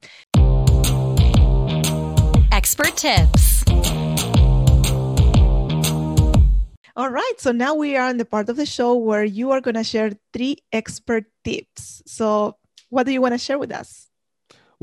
Expert 2.50 2.96
tips. 2.96 3.62
All 6.96 7.10
right. 7.10 7.34
So 7.38 7.52
now 7.52 7.74
we 7.74 7.96
are 7.96 8.10
in 8.10 8.16
the 8.16 8.24
part 8.24 8.48
of 8.48 8.56
the 8.56 8.66
show 8.66 8.94
where 8.94 9.22
you 9.22 9.52
are 9.52 9.60
going 9.60 9.76
to 9.76 9.84
share 9.84 10.10
three 10.32 10.58
expert 10.72 11.26
tips. 11.44 12.02
So, 12.06 12.56
what 12.90 13.06
do 13.06 13.12
you 13.12 13.20
want 13.20 13.34
to 13.34 13.38
share 13.38 13.58
with 13.58 13.72
us? 13.72 14.08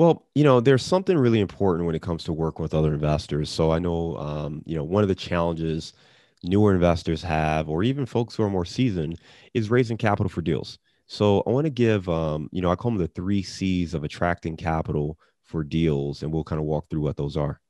Well, 0.01 0.25
you 0.33 0.43
know, 0.43 0.59
there's 0.59 0.81
something 0.83 1.15
really 1.15 1.39
important 1.39 1.85
when 1.85 1.93
it 1.93 2.01
comes 2.01 2.23
to 2.23 2.33
working 2.33 2.63
with 2.63 2.73
other 2.73 2.91
investors. 2.91 3.51
So 3.51 3.71
I 3.71 3.77
know, 3.77 4.17
um, 4.17 4.63
you 4.65 4.75
know, 4.75 4.83
one 4.83 5.03
of 5.03 5.09
the 5.09 5.13
challenges 5.13 5.93
newer 6.41 6.73
investors 6.73 7.21
have, 7.21 7.69
or 7.69 7.83
even 7.83 8.07
folks 8.07 8.33
who 8.33 8.41
are 8.41 8.49
more 8.49 8.65
seasoned, 8.65 9.19
is 9.53 9.69
raising 9.69 9.97
capital 9.97 10.27
for 10.27 10.41
deals. 10.41 10.79
So 11.05 11.43
I 11.45 11.51
want 11.51 11.65
to 11.65 11.69
give, 11.69 12.09
um, 12.09 12.49
you 12.51 12.63
know, 12.63 12.71
I 12.71 12.75
call 12.75 12.89
them 12.89 12.99
the 12.99 13.09
three 13.09 13.43
C's 13.43 13.93
of 13.93 14.03
attracting 14.03 14.57
capital 14.57 15.19
for 15.43 15.63
deals, 15.63 16.23
and 16.23 16.33
we'll 16.33 16.45
kind 16.45 16.59
of 16.59 16.65
walk 16.65 16.89
through 16.89 17.01
what 17.01 17.15
those 17.15 17.37
are. 17.37 17.61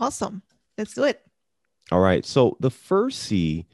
Awesome. 0.00 0.42
Let's 0.76 0.94
do 0.94 1.04
it. 1.04 1.20
All 1.92 2.00
right. 2.00 2.26
So 2.26 2.56
the 2.58 2.72
first 2.72 3.20
C 3.20 3.68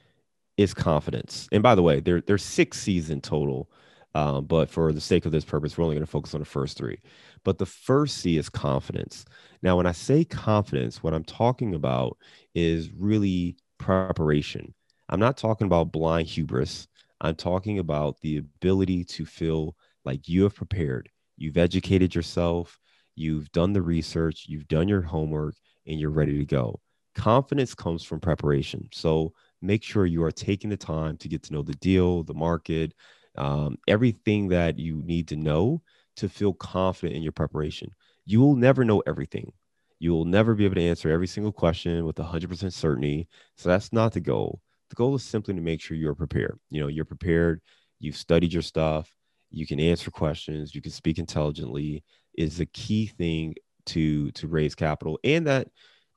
is 0.59 0.75
confidence. 0.75 1.49
And 1.53 1.63
by 1.63 1.75
the 1.75 1.83
way, 1.83 2.01
there, 2.01 2.21
there's 2.21 2.45
six 2.45 2.81
C's 2.81 3.09
in 3.09 3.23
total. 3.23 3.71
Um, 4.15 4.47
but 4.47 4.71
for 4.71 4.93
the 4.93 5.01
sake 5.01 5.27
of 5.27 5.33
this 5.33 5.45
purpose, 5.45 5.77
we're 5.77 5.85
only 5.85 5.97
going 5.97 6.07
to 6.07 6.11
focus 6.11 6.35
on 6.35 6.41
the 6.41 6.47
first 6.47 6.77
three. 6.77 6.99
But 7.45 7.59
the 7.59 7.67
first 7.67 8.19
C 8.19 8.37
is 8.37 8.49
confidence. 8.49 9.25
Now, 9.63 9.77
when 9.77 9.87
I 9.87 9.93
say 9.93 10.25
confidence, 10.25 11.03
what 11.03 11.15
I'm 11.15 11.25
talking 11.25 11.75
about 11.75 12.17
is 12.55 12.91
really 12.93 13.57
preparation. 13.79 14.75
I'm 15.09 15.21
not 15.21 15.37
talking 15.37 15.67
about 15.67 15.93
blind 15.93 16.27
hubris. 16.27 16.89
I'm 17.21 17.35
talking 17.35 17.79
about 17.79 18.21
the 18.21 18.39
ability 18.39 19.05
to 19.05 19.27
feel 19.27 19.77
like 20.05 20.29
you 20.29 20.45
have 20.45 20.55
prepared, 20.55 21.11
you've 21.37 21.57
educated 21.57 22.15
yourself, 22.15 22.79
you've 23.15 23.51
done 23.53 23.73
the 23.73 23.83
research, 23.83 24.47
you've 24.49 24.69
done 24.69 24.89
your 24.89 25.03
homework, 25.03 25.55
and 25.87 25.99
you're 25.99 26.11
ready 26.11 26.39
to 26.39 26.45
go. 26.45 26.81
Confidence 27.15 27.75
comes 27.75 28.05
from 28.05 28.21
preparation. 28.21 28.89
So 28.93 29.33
make 29.61 29.83
sure 29.83 30.07
you 30.07 30.23
are 30.23 30.31
taking 30.31 30.71
the 30.71 30.77
time 30.77 31.17
to 31.19 31.29
get 31.29 31.43
to 31.45 31.53
know 31.53 31.63
the 31.63 31.75
deal, 31.75 32.23
the 32.23 32.35
market, 32.35 32.95
um, 33.39 33.79
everything 33.89 34.49
that 34.49 34.79
you 34.79 35.03
need 35.05 35.29
to 35.29 35.37
know 35.37 35.83
to 36.17 36.29
feel 36.29 36.53
confident 36.55 37.17
in 37.17 37.23
your 37.23 37.33
preparation. 37.33 37.91
You 38.27 38.41
will 38.41 38.57
never 38.57 38.85
know 38.85 39.03
everything. 39.07 39.53
You 40.01 40.13
will 40.13 40.25
never 40.25 40.55
be 40.55 40.65
able 40.65 40.77
to 40.77 40.89
answer 40.89 41.11
every 41.11 41.27
single 41.27 41.53
question 41.53 42.05
with 42.05 42.17
100% 42.17 42.73
certainty. 42.73 43.29
So 43.57 43.69
that's 43.69 43.93
not 43.93 44.13
the 44.13 44.21
goal. 44.21 44.61
The 44.91 44.97
goal 44.97 45.15
is 45.15 45.25
simply 45.25 45.55
to 45.55 45.61
make 45.61 45.81
sure 45.81 45.97
you're 45.97 46.15
prepared. 46.15 46.59
You 46.71 46.81
know, 46.81 46.89
you're 46.89 47.05
prepared, 47.05 47.61
you've 47.99 48.17
studied 48.17 48.53
your 48.53 48.63
stuff, 48.63 49.11
you 49.51 49.67
can 49.67 49.81
answer 49.81 50.11
questions, 50.11 50.75
you 50.75 50.83
can 50.83 50.93
speak 50.93 51.19
intelligently 51.19 52.05
is 52.37 52.57
the 52.59 52.67
key 52.67 53.07
thing 53.07 53.55
to 53.87 54.31
to 54.33 54.47
raise 54.47 54.75
capital 54.75 55.19
and 55.25 55.47
that 55.47 55.69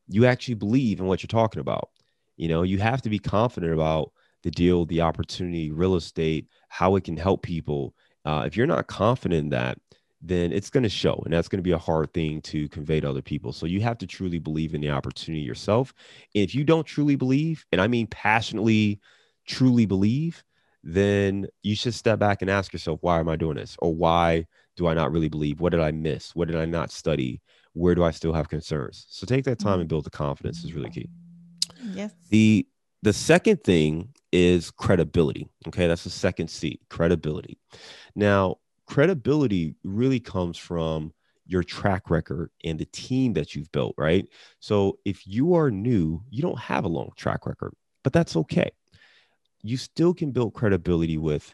you 0.08 0.26
actually 0.26 0.56
believe 0.56 1.00
in 1.00 1.08
what 1.08 1.24
you're 1.24 1.28
talking 1.28 1.62
about. 1.62 1.90
You 2.38 2.50
know, 2.50 2.64
you 2.64 2.80
have 2.80 3.02
to 3.04 3.10
be 3.10 3.20
confident 3.20 3.74
about 3.74 4.12
the 4.44 4.52
deal, 4.52 4.86
the 4.86 5.02
opportunity, 5.02 5.72
real 5.72 5.96
estate, 5.96 6.48
how 6.70 6.96
it 6.96 7.04
can 7.04 7.18
help 7.18 7.44
people. 7.44 7.94
Uh, 8.26 8.44
if 8.46 8.56
you're 8.56 8.68
not 8.68 8.88
confident 8.88 9.40
in 9.40 9.50
that, 9.50 9.78
then 10.22 10.52
it's 10.52 10.70
going 10.70 10.84
to 10.84 10.90
show. 10.90 11.20
And 11.26 11.34
that's 11.34 11.48
going 11.48 11.58
to 11.58 11.64
be 11.64 11.72
a 11.72 11.78
hard 11.78 12.14
thing 12.14 12.42
to 12.42 12.70
convey 12.70 13.00
to 13.00 13.10
other 13.10 13.22
people. 13.22 13.52
So 13.52 13.66
you 13.66 13.82
have 13.82 13.98
to 14.00 14.08
truly 14.08 14.40
believe 14.40 14.76
in 14.76 14.82
the 14.82 14.92
opportunity 14.92 15.44
yourself. 15.44 15.94
And 16.36 16.44
if 16.44 16.54
you 16.54 16.64
don't 16.64 16.86
truly 16.86 17.16
believe, 17.16 17.66
and 17.72 17.82
I 17.82 17.88
mean 17.88 18.08
passionately, 18.08 19.00
truly 19.48 19.86
believe, 19.86 20.44
then 20.84 21.48
you 21.64 21.76
should 21.76 21.94
step 21.94 22.20
back 22.20 22.42
and 22.42 22.50
ask 22.50 22.74
yourself, 22.74 23.00
why 23.02 23.20
am 23.20 23.30
I 23.30 23.36
doing 23.36 23.58
this? 23.58 23.76
Or 23.80 23.94
why 23.94 24.46
do 24.76 24.88
I 24.88 24.94
not 24.94 25.12
really 25.12 25.30
believe? 25.30 25.60
What 25.60 25.72
did 25.72 25.82
I 25.82 25.92
miss? 25.92 26.36
What 26.36 26.48
did 26.48 26.58
I 26.58 26.66
not 26.66 26.92
study? 26.92 27.42
Where 27.74 27.96
do 27.96 28.04
I 28.04 28.12
still 28.12 28.34
have 28.34 28.50
concerns? 28.50 29.06
So 29.10 29.26
take 29.26 29.46
that 29.46 29.60
time 29.60 29.80
and 29.80 29.90
build 29.90 30.06
the 30.06 30.10
confidence 30.10 30.64
is 30.64 30.74
really 30.74 30.90
key. 30.90 31.10
Yes. 31.94 32.14
The 32.30 32.68
the 33.04 33.14
second 33.14 33.64
thing 33.64 34.10
is 34.32 34.72
credibility. 34.72 35.50
Okay, 35.68 35.88
that's 35.88 36.04
the 36.04 36.10
second 36.10 36.50
C, 36.50 36.80
credibility. 36.90 37.58
Now, 38.16 38.58
credibility 38.88 39.76
really 39.84 40.20
comes 40.20 40.58
from 40.58 41.14
your 41.48 41.64
track 41.64 42.10
record 42.10 42.52
and 42.64 42.80
the 42.80 42.86
team 42.86 43.34
that 43.34 43.56
you've 43.56 43.72
built, 43.72 43.96
right? 43.98 44.28
So 44.60 45.00
if 45.06 45.28
you 45.28 45.56
are 45.56 45.72
new, 45.72 46.24
you 46.30 46.42
don't 46.42 46.60
have 46.60 46.86
a 46.86 46.90
long 46.90 47.12
track 47.18 47.46
record. 47.46 47.74
but 48.04 48.14
that's 48.14 48.36
okay. 48.36 48.72
You 49.64 49.78
still 49.78 50.14
can 50.14 50.32
build 50.32 50.54
credibility 50.54 51.18
with 51.18 51.54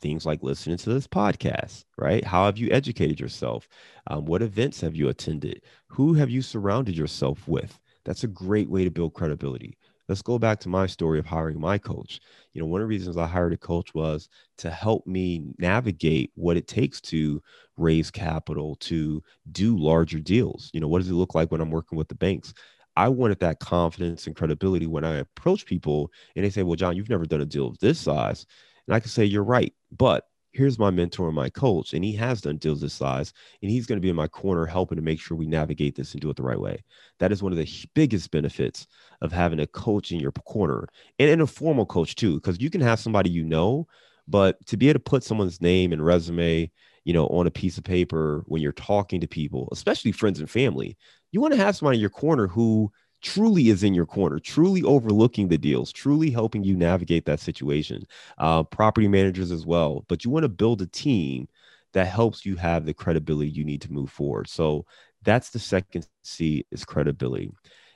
things 0.00 0.26
like 0.26 0.42
listening 0.42 0.78
to 0.78 0.90
this 0.92 1.06
podcast, 1.06 1.84
right? 1.98 2.24
How 2.24 2.46
have 2.46 2.58
you 2.58 2.70
educated 2.70 3.20
yourself? 3.20 3.68
Um, 4.08 4.24
what 4.26 4.42
events 4.42 4.80
have 4.82 4.96
you 4.96 5.08
attended? 5.08 5.62
Who 5.88 6.14
have 6.14 6.30
you 6.30 6.42
surrounded 6.42 6.96
yourself 6.96 7.46
with? 7.48 7.80
That's 8.04 8.24
a 8.24 8.28
great 8.28 8.70
way 8.70 8.84
to 8.84 8.90
build 8.90 9.14
credibility. 9.14 9.78
Let's 10.08 10.22
go 10.22 10.38
back 10.38 10.60
to 10.60 10.68
my 10.68 10.86
story 10.86 11.18
of 11.18 11.26
hiring 11.26 11.60
my 11.60 11.78
coach. 11.78 12.20
You 12.52 12.60
know, 12.60 12.66
one 12.66 12.80
of 12.80 12.84
the 12.84 12.88
reasons 12.88 13.16
I 13.16 13.26
hired 13.26 13.52
a 13.52 13.56
coach 13.56 13.94
was 13.94 14.28
to 14.58 14.70
help 14.70 15.06
me 15.06 15.44
navigate 15.58 16.32
what 16.34 16.56
it 16.56 16.66
takes 16.66 17.00
to 17.02 17.42
raise 17.76 18.10
capital, 18.10 18.76
to 18.76 19.22
do 19.52 19.76
larger 19.76 20.20
deals. 20.20 20.70
You 20.72 20.80
know, 20.80 20.88
what 20.88 20.98
does 20.98 21.10
it 21.10 21.14
look 21.14 21.34
like 21.34 21.50
when 21.50 21.60
I'm 21.60 21.70
working 21.70 21.96
with 21.96 22.08
the 22.08 22.14
banks? 22.14 22.52
I 22.96 23.08
wanted 23.08 23.40
that 23.40 23.60
confidence 23.60 24.26
and 24.26 24.36
credibility 24.36 24.86
when 24.86 25.04
I 25.04 25.16
approach 25.16 25.64
people 25.64 26.10
and 26.36 26.44
they 26.44 26.50
say, 26.50 26.62
Well, 26.62 26.76
John, 26.76 26.96
you've 26.96 27.08
never 27.08 27.24
done 27.24 27.40
a 27.40 27.46
deal 27.46 27.66
of 27.68 27.78
this 27.78 27.98
size. 27.98 28.44
And 28.86 28.94
I 28.94 29.00
can 29.00 29.08
say, 29.08 29.24
You're 29.24 29.44
right. 29.44 29.72
But 29.96 30.26
here's 30.52 30.78
my 30.78 30.90
mentor 30.90 31.26
and 31.26 31.36
my 31.36 31.48
coach, 31.48 31.94
and 31.94 32.04
he 32.04 32.12
has 32.12 32.40
done 32.40 32.58
deals 32.58 32.80
this 32.80 32.94
size, 32.94 33.32
and 33.62 33.70
he's 33.70 33.86
going 33.86 33.96
to 33.96 34.02
be 34.02 34.10
in 34.10 34.16
my 34.16 34.28
corner 34.28 34.66
helping 34.66 34.96
to 34.96 35.02
make 35.02 35.20
sure 35.20 35.36
we 35.36 35.46
navigate 35.46 35.94
this 35.96 36.12
and 36.12 36.20
do 36.20 36.30
it 36.30 36.36
the 36.36 36.42
right 36.42 36.60
way. 36.60 36.82
That 37.18 37.32
is 37.32 37.42
one 37.42 37.52
of 37.52 37.58
the 37.58 37.68
biggest 37.94 38.30
benefits 38.30 38.86
of 39.20 39.32
having 39.32 39.60
a 39.60 39.66
coach 39.66 40.12
in 40.12 40.20
your 40.20 40.32
corner 40.32 40.88
and, 41.18 41.30
and 41.30 41.42
a 41.42 41.46
formal 41.46 41.86
coach 41.86 42.14
too, 42.14 42.34
because 42.34 42.60
you 42.60 42.70
can 42.70 42.80
have 42.80 43.00
somebody 43.00 43.30
you 43.30 43.44
know, 43.44 43.86
but 44.28 44.64
to 44.66 44.76
be 44.76 44.88
able 44.88 45.00
to 45.00 45.04
put 45.04 45.24
someone's 45.24 45.60
name 45.60 45.92
and 45.92 46.04
resume, 46.04 46.70
you 47.04 47.12
know, 47.12 47.26
on 47.28 47.46
a 47.46 47.50
piece 47.50 47.78
of 47.78 47.84
paper 47.84 48.44
when 48.46 48.62
you're 48.62 48.72
talking 48.72 49.20
to 49.20 49.26
people, 49.26 49.68
especially 49.72 50.12
friends 50.12 50.38
and 50.38 50.50
family, 50.50 50.96
you 51.32 51.40
want 51.40 51.52
to 51.52 51.60
have 51.60 51.74
somebody 51.74 51.96
in 51.96 52.00
your 52.00 52.10
corner 52.10 52.46
who 52.46 52.92
truly 53.22 53.68
is 53.68 53.82
in 53.82 53.94
your 53.94 54.06
corner, 54.06 54.38
truly 54.38 54.82
overlooking 54.82 55.48
the 55.48 55.58
deals, 55.58 55.92
truly 55.92 56.30
helping 56.30 56.64
you 56.64 56.76
navigate 56.76 57.24
that 57.26 57.40
situation. 57.40 58.02
Uh, 58.38 58.62
property 58.64 59.08
managers 59.08 59.50
as 59.50 59.64
well. 59.64 60.04
But 60.08 60.24
you 60.24 60.30
want 60.30 60.44
to 60.44 60.48
build 60.48 60.82
a 60.82 60.86
team 60.86 61.48
that 61.92 62.06
helps 62.06 62.44
you 62.44 62.56
have 62.56 62.84
the 62.84 62.94
credibility 62.94 63.50
you 63.50 63.64
need 63.64 63.82
to 63.82 63.92
move 63.92 64.10
forward. 64.10 64.48
So 64.48 64.86
that's 65.22 65.50
the 65.50 65.58
second 65.58 66.06
C 66.24 66.64
is 66.70 66.84
credibility. 66.84 67.52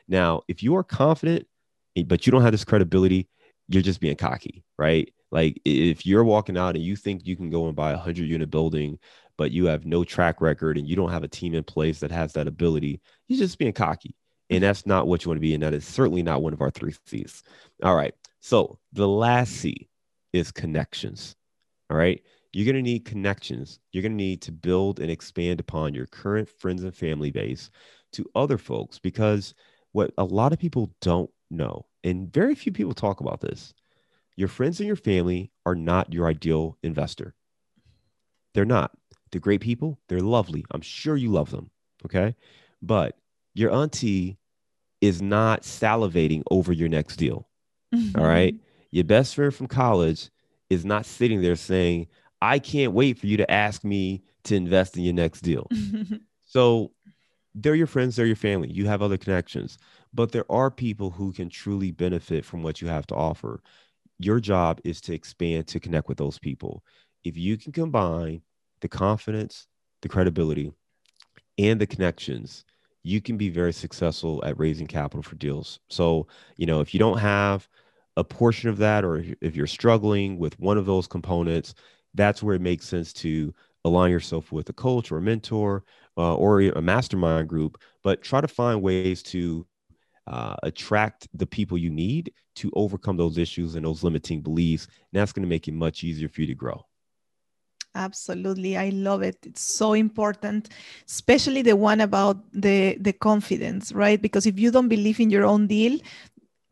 Now, 0.08 0.42
if 0.48 0.62
you 0.62 0.76
are 0.76 0.84
confident, 0.84 1.46
eh, 1.96 2.04
but 2.06 2.26
you 2.26 2.30
don't 2.30 2.42
have 2.42 2.52
this 2.52 2.64
credibility, 2.64 3.28
you're 3.68 3.82
just 3.82 4.00
being 4.00 4.16
cocky, 4.16 4.64
right? 4.78 5.12
Like 5.32 5.60
if 5.64 6.06
you're 6.06 6.24
walking 6.24 6.56
out 6.56 6.76
and 6.76 6.84
you 6.84 6.94
think 6.94 7.26
you 7.26 7.36
can 7.36 7.50
go 7.50 7.66
and 7.66 7.74
buy 7.74 7.92
a 7.92 7.96
hundred 7.96 8.26
unit 8.26 8.50
building, 8.50 8.98
but 9.36 9.50
you 9.50 9.66
have 9.66 9.84
no 9.84 10.04
track 10.04 10.40
record 10.40 10.78
and 10.78 10.86
you 10.88 10.94
don't 10.96 11.10
have 11.10 11.24
a 11.24 11.28
team 11.28 11.54
in 11.54 11.64
place 11.64 12.00
that 12.00 12.12
has 12.12 12.32
that 12.34 12.46
ability, 12.46 13.00
you're 13.28 13.38
just 13.38 13.58
being 13.58 13.72
cocky. 13.72 14.14
And 14.50 14.62
that's 14.62 14.86
not 14.86 15.06
what 15.06 15.24
you 15.24 15.28
want 15.30 15.38
to 15.38 15.40
be. 15.40 15.54
And 15.54 15.62
that 15.62 15.74
is 15.74 15.86
certainly 15.86 16.22
not 16.22 16.42
one 16.42 16.52
of 16.52 16.60
our 16.60 16.70
three 16.70 16.94
C's. 17.06 17.42
All 17.82 17.96
right. 17.96 18.14
So 18.40 18.78
the 18.92 19.08
last 19.08 19.52
C 19.52 19.88
is 20.32 20.52
connections. 20.52 21.34
All 21.90 21.96
right. 21.96 22.22
You're 22.52 22.64
going 22.64 22.76
to 22.76 22.90
need 22.90 23.04
connections. 23.04 23.80
You're 23.92 24.02
going 24.02 24.16
to 24.16 24.24
need 24.24 24.40
to 24.42 24.52
build 24.52 25.00
and 25.00 25.10
expand 25.10 25.60
upon 25.60 25.94
your 25.94 26.06
current 26.06 26.48
friends 26.48 26.84
and 26.84 26.94
family 26.94 27.30
base 27.30 27.70
to 28.12 28.24
other 28.34 28.56
folks 28.56 28.98
because 28.98 29.52
what 29.92 30.12
a 30.16 30.24
lot 30.24 30.52
of 30.52 30.58
people 30.58 30.90
don't 31.00 31.30
know, 31.50 31.86
and 32.04 32.32
very 32.32 32.54
few 32.54 32.72
people 32.72 32.94
talk 32.94 33.20
about 33.20 33.40
this, 33.40 33.74
your 34.36 34.48
friends 34.48 34.80
and 34.80 34.86
your 34.86 34.96
family 34.96 35.50
are 35.64 35.74
not 35.74 36.12
your 36.12 36.26
ideal 36.26 36.78
investor. 36.82 37.34
They're 38.54 38.64
not. 38.64 38.92
They're 39.30 39.40
great 39.40 39.60
people. 39.60 39.98
They're 40.08 40.20
lovely. 40.20 40.64
I'm 40.70 40.80
sure 40.80 41.16
you 41.16 41.30
love 41.30 41.50
them. 41.50 41.70
Okay. 42.04 42.36
But 42.80 43.16
your 43.56 43.72
auntie 43.72 44.38
is 45.00 45.22
not 45.22 45.62
salivating 45.62 46.42
over 46.50 46.72
your 46.72 46.88
next 46.88 47.16
deal. 47.16 47.48
Mm-hmm. 47.94 48.20
All 48.20 48.26
right. 48.26 48.54
Your 48.90 49.04
best 49.04 49.34
friend 49.34 49.54
from 49.54 49.66
college 49.66 50.30
is 50.68 50.84
not 50.84 51.06
sitting 51.06 51.40
there 51.40 51.56
saying, 51.56 52.08
I 52.42 52.58
can't 52.58 52.92
wait 52.92 53.18
for 53.18 53.26
you 53.26 53.36
to 53.38 53.50
ask 53.50 53.82
me 53.82 54.22
to 54.44 54.54
invest 54.54 54.96
in 54.96 55.04
your 55.04 55.14
next 55.14 55.40
deal. 55.40 55.68
so 56.44 56.92
they're 57.54 57.74
your 57.74 57.86
friends, 57.86 58.16
they're 58.16 58.26
your 58.26 58.36
family. 58.36 58.70
You 58.70 58.86
have 58.86 59.00
other 59.00 59.16
connections, 59.16 59.78
but 60.12 60.32
there 60.32 60.50
are 60.50 60.70
people 60.70 61.10
who 61.10 61.32
can 61.32 61.48
truly 61.48 61.90
benefit 61.90 62.44
from 62.44 62.62
what 62.62 62.82
you 62.82 62.88
have 62.88 63.06
to 63.08 63.14
offer. 63.14 63.62
Your 64.18 64.38
job 64.40 64.80
is 64.84 65.00
to 65.02 65.14
expand 65.14 65.66
to 65.68 65.80
connect 65.80 66.08
with 66.08 66.18
those 66.18 66.38
people. 66.38 66.84
If 67.24 67.36
you 67.36 67.56
can 67.56 67.72
combine 67.72 68.42
the 68.80 68.88
confidence, 68.88 69.66
the 70.02 70.08
credibility, 70.08 70.72
and 71.58 71.80
the 71.80 71.86
connections, 71.86 72.64
you 73.06 73.20
can 73.20 73.36
be 73.36 73.48
very 73.48 73.72
successful 73.72 74.44
at 74.44 74.58
raising 74.58 74.88
capital 74.88 75.22
for 75.22 75.36
deals. 75.36 75.78
So, 75.88 76.26
you 76.56 76.66
know, 76.66 76.80
if 76.80 76.92
you 76.92 76.98
don't 76.98 77.18
have 77.18 77.68
a 78.16 78.24
portion 78.24 78.68
of 78.68 78.78
that, 78.78 79.04
or 79.04 79.24
if 79.40 79.54
you're 79.54 79.68
struggling 79.68 80.38
with 80.38 80.58
one 80.58 80.76
of 80.76 80.86
those 80.86 81.06
components, 81.06 81.74
that's 82.14 82.42
where 82.42 82.56
it 82.56 82.60
makes 82.60 82.84
sense 82.84 83.12
to 83.12 83.54
align 83.84 84.10
yourself 84.10 84.50
with 84.50 84.68
a 84.70 84.72
coach 84.72 85.12
or 85.12 85.18
a 85.18 85.22
mentor 85.22 85.84
uh, 86.16 86.34
or 86.34 86.60
a 86.62 86.82
mastermind 86.82 87.48
group, 87.48 87.78
but 88.02 88.22
try 88.22 88.40
to 88.40 88.48
find 88.48 88.82
ways 88.82 89.22
to 89.22 89.64
uh, 90.26 90.56
attract 90.64 91.28
the 91.32 91.46
people 91.46 91.78
you 91.78 91.90
need 91.90 92.32
to 92.56 92.72
overcome 92.74 93.16
those 93.16 93.38
issues 93.38 93.76
and 93.76 93.86
those 93.86 94.02
limiting 94.02 94.42
beliefs. 94.42 94.86
And 94.86 95.20
that's 95.20 95.32
going 95.32 95.44
to 95.44 95.48
make 95.48 95.68
it 95.68 95.74
much 95.74 96.02
easier 96.02 96.28
for 96.28 96.40
you 96.40 96.48
to 96.48 96.54
grow. 96.56 96.84
Absolutely. 97.96 98.76
I 98.76 98.90
love 98.90 99.22
it. 99.22 99.38
It's 99.46 99.62
so 99.62 99.94
important, 99.94 100.68
especially 101.08 101.62
the 101.62 101.76
one 101.76 102.02
about 102.02 102.36
the 102.52 102.98
the 103.00 103.14
confidence, 103.14 103.90
right? 103.92 104.20
Because 104.20 104.44
if 104.44 104.58
you 104.58 104.70
don't 104.70 104.88
believe 104.88 105.18
in 105.18 105.30
your 105.30 105.46
own 105.46 105.66
deal, 105.66 105.98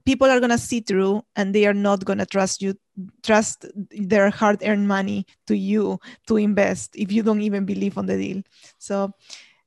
people 0.06 0.28
are 0.30 0.40
going 0.40 0.50
to 0.50 0.58
see 0.58 0.80
through 0.80 1.22
and 1.36 1.54
they 1.54 1.66
are 1.66 1.74
not 1.74 2.04
going 2.04 2.18
to 2.18 2.26
trust 2.26 2.62
you 2.62 2.74
trust 3.22 3.66
their 3.90 4.30
hard-earned 4.30 4.88
money 4.88 5.26
to 5.46 5.56
you 5.56 5.98
to 6.28 6.36
invest 6.36 6.94
if 6.96 7.12
you 7.12 7.22
don't 7.22 7.42
even 7.42 7.64
believe 7.66 7.98
on 7.98 8.06
the 8.06 8.16
deal. 8.18 8.42
So, 8.78 9.14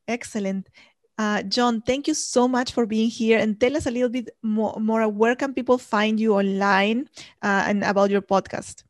excellent. 0.08 0.70
Uh, 1.17 1.43
John, 1.43 1.82
thank 1.82 2.08
you 2.08 2.15
so 2.15 2.48
much 2.48 2.74
for 2.74 2.86
being 2.88 3.10
here 3.10 3.39
and 3.39 3.60
tell 3.60 3.78
us 3.78 3.88
a 3.88 3.91
little 3.91 4.10
bit 4.10 4.30
more, 4.43 4.78
more 4.80 5.08
where 5.10 5.36
can 5.36 5.54
people 5.54 5.78
find 5.80 6.20
you 6.20 6.36
online 6.36 7.10
uh, 7.43 7.65
and 7.67 7.84
about 7.84 8.12
your 8.12 8.22
podcast? 8.24 8.84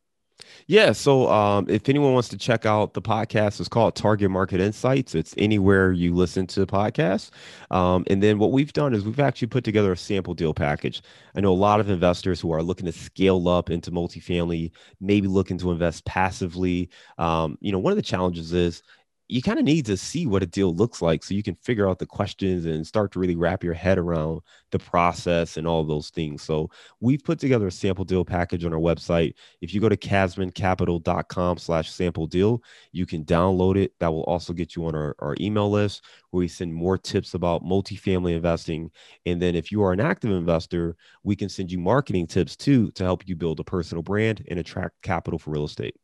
Yeah. 0.68 0.92
So 0.92 1.30
um, 1.32 1.66
if 1.70 1.88
anyone 1.88 2.14
wants 2.14 2.30
to 2.30 2.38
check 2.38 2.66
out 2.66 2.94
the 2.94 3.02
podcast, 3.02 3.60
it's 3.60 3.70
called 3.70 3.96
Target 3.96 4.30
Market 4.30 4.60
Insights. 4.60 5.16
It's 5.16 5.34
anywhere 5.38 5.92
you 5.92 6.14
listen 6.14 6.48
to 6.48 6.66
podcasts. 6.66 7.32
Um, 7.72 8.04
and 8.08 8.22
then 8.22 8.38
what 8.38 8.52
we've 8.52 8.74
done 8.74 8.94
is 8.94 9.06
we've 9.06 9.20
actually 9.20 9.48
put 9.48 9.64
together 9.64 9.92
a 9.92 9.98
sample 9.98 10.34
deal 10.34 10.54
package. 10.54 11.02
I 11.36 11.42
know 11.42 11.52
a 11.52 11.54
lot 11.54 11.80
of 11.80 11.90
investors 11.90 12.42
who 12.42 12.52
are 12.52 12.64
looking 12.64 12.86
to 12.86 12.92
scale 12.92 13.48
up 13.48 13.70
into 13.70 13.92
multifamily, 13.92 14.72
maybe 15.00 15.28
looking 15.28 15.58
to 15.60 15.72
invest 15.72 16.06
passively. 16.06 16.90
Um, 17.18 17.58
you 17.62 17.72
know, 17.72 17.80
one 17.80 17.92
of 17.92 17.98
the 17.98 18.02
challenges 18.02 18.54
is 18.54 18.84
you 19.30 19.42
kind 19.42 19.60
of 19.60 19.66
need 19.66 19.86
to 19.86 19.98
see 19.98 20.26
what 20.26 20.42
a 20.42 20.46
deal 20.46 20.74
looks 20.74 21.02
like 21.02 21.22
so 21.24 21.34
you 21.34 21.44
can 21.44 21.56
figure 21.56 21.90
out 21.90 22.00
the 22.00 22.06
questions 22.06 22.66
and 22.66 22.88
start 22.88 23.12
to 23.12 23.20
really 23.20 23.36
wrap 23.36 23.62
your 23.62 23.74
head 23.74 23.98
around 23.98 24.40
the 24.72 24.80
process 24.80 25.58
and 25.58 25.68
all 25.68 25.84
those 25.84 26.10
things. 26.10 26.42
So 26.42 26.70
we've 27.02 27.24
put 27.24 27.38
together 27.38 27.68
a 27.68 27.72
sample 27.72 28.06
deal 28.06 28.24
package 28.24 28.64
on 28.64 28.74
our 28.74 28.80
website. 28.80 29.34
If 29.60 29.74
you 29.74 29.82
go 29.82 29.90
to 29.90 29.98
casmoncapital.com 29.98 31.58
slash 31.58 31.92
sample 31.92 32.28
deal, 32.28 32.64
you 32.94 33.06
can 33.06 33.26
download 33.26 33.76
it. 33.76 33.92
That 34.00 34.14
will 34.14 34.24
also 34.24 34.54
get 34.54 34.78
you 34.78 34.86
on 34.86 34.96
our, 34.96 35.16
our 35.20 35.36
email 35.42 35.70
list 35.70 36.06
where 36.32 36.40
we 36.40 36.48
send 36.48 36.74
more 36.74 36.98
tips 36.98 37.34
about 37.34 37.64
multifamily 37.64 38.34
investing. 38.34 38.92
And 39.26 39.42
then 39.42 39.56
if 39.56 39.74
you 39.74 39.84
are 39.84 39.92
an 39.92 40.00
active 40.00 40.32
investor, 40.32 40.96
we 41.24 41.36
can 41.36 41.50
send 41.50 41.70
you 41.70 41.80
marketing 41.80 42.28
tips 42.28 42.56
too 42.56 42.92
to 42.92 43.04
help 43.04 43.28
you 43.28 43.36
build 43.36 43.60
a 43.60 43.66
personal 43.66 44.04
brand 44.04 44.46
and 44.48 44.58
attract 44.58 45.02
capital 45.02 45.38
for 45.38 45.52
real 45.52 45.66
estate. 45.66 45.96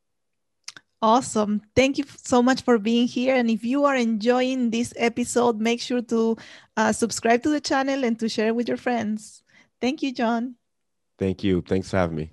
Awesome. 1.03 1.61
Thank 1.75 1.97
you 1.97 2.05
so 2.07 2.41
much 2.41 2.61
for 2.61 2.79
being 2.79 3.09
here. 3.09 3.35
And 3.35 3.49
if 3.49 3.65
you 3.65 3.83
are 3.83 3.95
enjoying 3.97 4.69
this 4.69 4.93
episode, 4.95 5.59
make 5.59 5.81
sure 5.81 6.01
to 6.03 6.37
uh, 6.77 6.93
subscribe 6.93 7.43
to 7.43 7.49
the 7.49 7.59
channel 7.59 8.05
and 8.05 8.17
to 8.21 8.29
share 8.29 8.53
with 8.53 8.69
your 8.69 8.77
friends. 8.77 9.43
Thank 9.81 10.01
you, 10.01 10.13
John. 10.13 10.55
Thank 11.19 11.43
you. 11.43 11.61
Thanks 11.61 11.89
for 11.89 11.97
having 11.97 12.15
me. 12.15 12.32